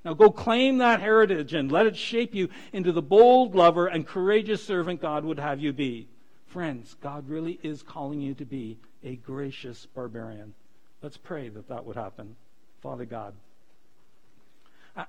Now 0.04 0.14
go 0.14 0.30
claim 0.30 0.78
that 0.78 1.00
heritage 1.00 1.54
and 1.54 1.70
let 1.70 1.87
it 1.87 1.96
shape 1.96 2.34
you 2.34 2.48
into 2.72 2.92
the 2.92 3.02
bold 3.02 3.54
lover 3.54 3.87
and 3.87 4.06
courageous 4.06 4.64
servant 4.64 5.00
God 5.00 5.24
would 5.24 5.38
have 5.38 5.61
you 5.61 5.72
be. 5.72 6.08
Friends, 6.46 6.96
God 7.02 7.28
really 7.28 7.58
is 7.62 7.82
calling 7.82 8.20
you 8.20 8.34
to 8.34 8.44
be 8.44 8.78
a 9.04 9.16
gracious 9.16 9.87
barbarian. 9.87 10.54
Let's 11.02 11.16
pray 11.16 11.48
that 11.50 11.68
that 11.68 11.84
would 11.84 11.96
happen. 11.96 12.37
Father 12.80 13.04
God, 13.04 13.34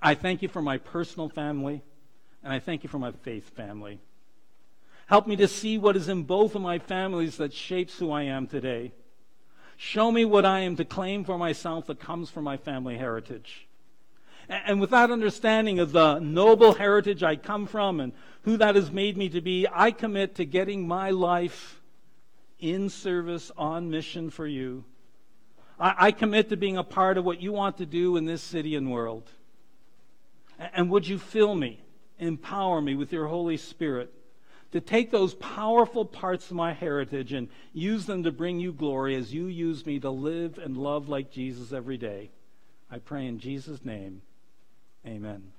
I 0.02 0.16
thank 0.16 0.42
you 0.42 0.50
for 0.50 0.62
my 0.62 0.78
personal 0.78 1.30
family, 1.30 1.82
and 2.44 2.52
I 2.52 2.60
thank 2.60 2.84
you 2.84 2.90
for 2.90 3.00
my 3.00 3.12
faith 3.12 3.50
family. 3.56 4.00
Help 5.08 5.28
me 5.28 5.36
to 5.38 5.48
see 5.48 5.78
what 5.78 5.96
is 5.96 6.10
in 6.10 6.24
both 6.24 6.56
of 6.56 6.62
my 6.62 6.78
families 6.78 7.38
that 7.38 7.54
shapes 7.54 7.98
who 7.98 8.12
I 8.12 8.24
am 8.24 8.46
today. 8.46 8.92
Show 9.78 10.12
me 10.12 10.26
what 10.26 10.46
I 10.46 10.60
am 10.60 10.76
to 10.76 10.86
claim 10.86 11.24
for 11.24 11.38
myself 11.38 11.88
that 11.88 12.00
comes 12.00 12.30
from 12.30 12.44
my 12.44 12.58
family 12.58 12.98
heritage. 12.98 13.66
And 14.50 14.82
with 14.82 14.90
that 14.90 15.12
understanding 15.12 15.80
of 15.80 15.92
the 15.92 16.18
noble 16.18 16.74
heritage 16.74 17.22
I 17.22 17.36
come 17.36 17.68
from 17.68 18.00
and 18.00 18.14
who 18.42 18.58
that 18.58 18.76
has 18.76 18.92
made 18.92 19.16
me 19.16 19.30
to 19.30 19.42
be, 19.42 19.68
I 19.72 19.92
commit 19.92 20.36
to 20.36 20.46
getting 20.46 20.88
my 20.88 21.12
life 21.12 21.80
in 22.60 22.90
service 22.90 23.52
on 23.58 23.92
mission 23.92 24.32
for 24.32 24.48
you. 24.48 24.84
I, 25.82 26.12
commit 26.12 26.50
to 26.50 26.58
being 26.58 26.76
a 26.76 26.84
part 26.84 27.18
of 27.18 27.24
what 27.24 27.42
you 27.42 27.54
want 27.54 27.78
to 27.78 27.86
do 27.86 28.18
in 28.18 28.26
this 28.26 28.42
city 28.42 28.76
and 28.76 28.92
world. 28.92 29.30
And 30.58 30.90
would 30.90 31.08
you 31.08 31.18
fill 31.18 31.56
me, 31.56 31.82
empower 32.18 32.82
me 32.82 32.96
with 32.96 33.14
your 33.14 33.28
Holy 33.28 33.56
Spirit 33.56 34.14
to 34.74 34.82
take 34.82 35.10
those 35.10 35.36
powerful 35.36 36.04
parts 36.04 36.52
of 36.52 36.58
my 36.58 36.74
heritage 36.74 37.32
and 37.32 37.48
use 37.72 38.06
them 38.08 38.24
to 38.24 38.32
bring 38.32 38.60
you 38.60 38.74
glory 38.74 39.16
as 39.16 39.34
you 39.34 39.46
use 39.46 39.86
me 39.86 40.02
to 40.02 40.10
live 40.10 40.58
and 40.58 40.76
love 40.76 41.08
like 41.08 41.32
Jesus 41.32 41.72
every 41.72 41.98
day. 41.98 42.30
I 42.92 43.00
pray 43.00 43.26
in 43.26 43.40
Jesus' 43.40 43.86
name. 43.86 44.22
Amen. 45.06 45.54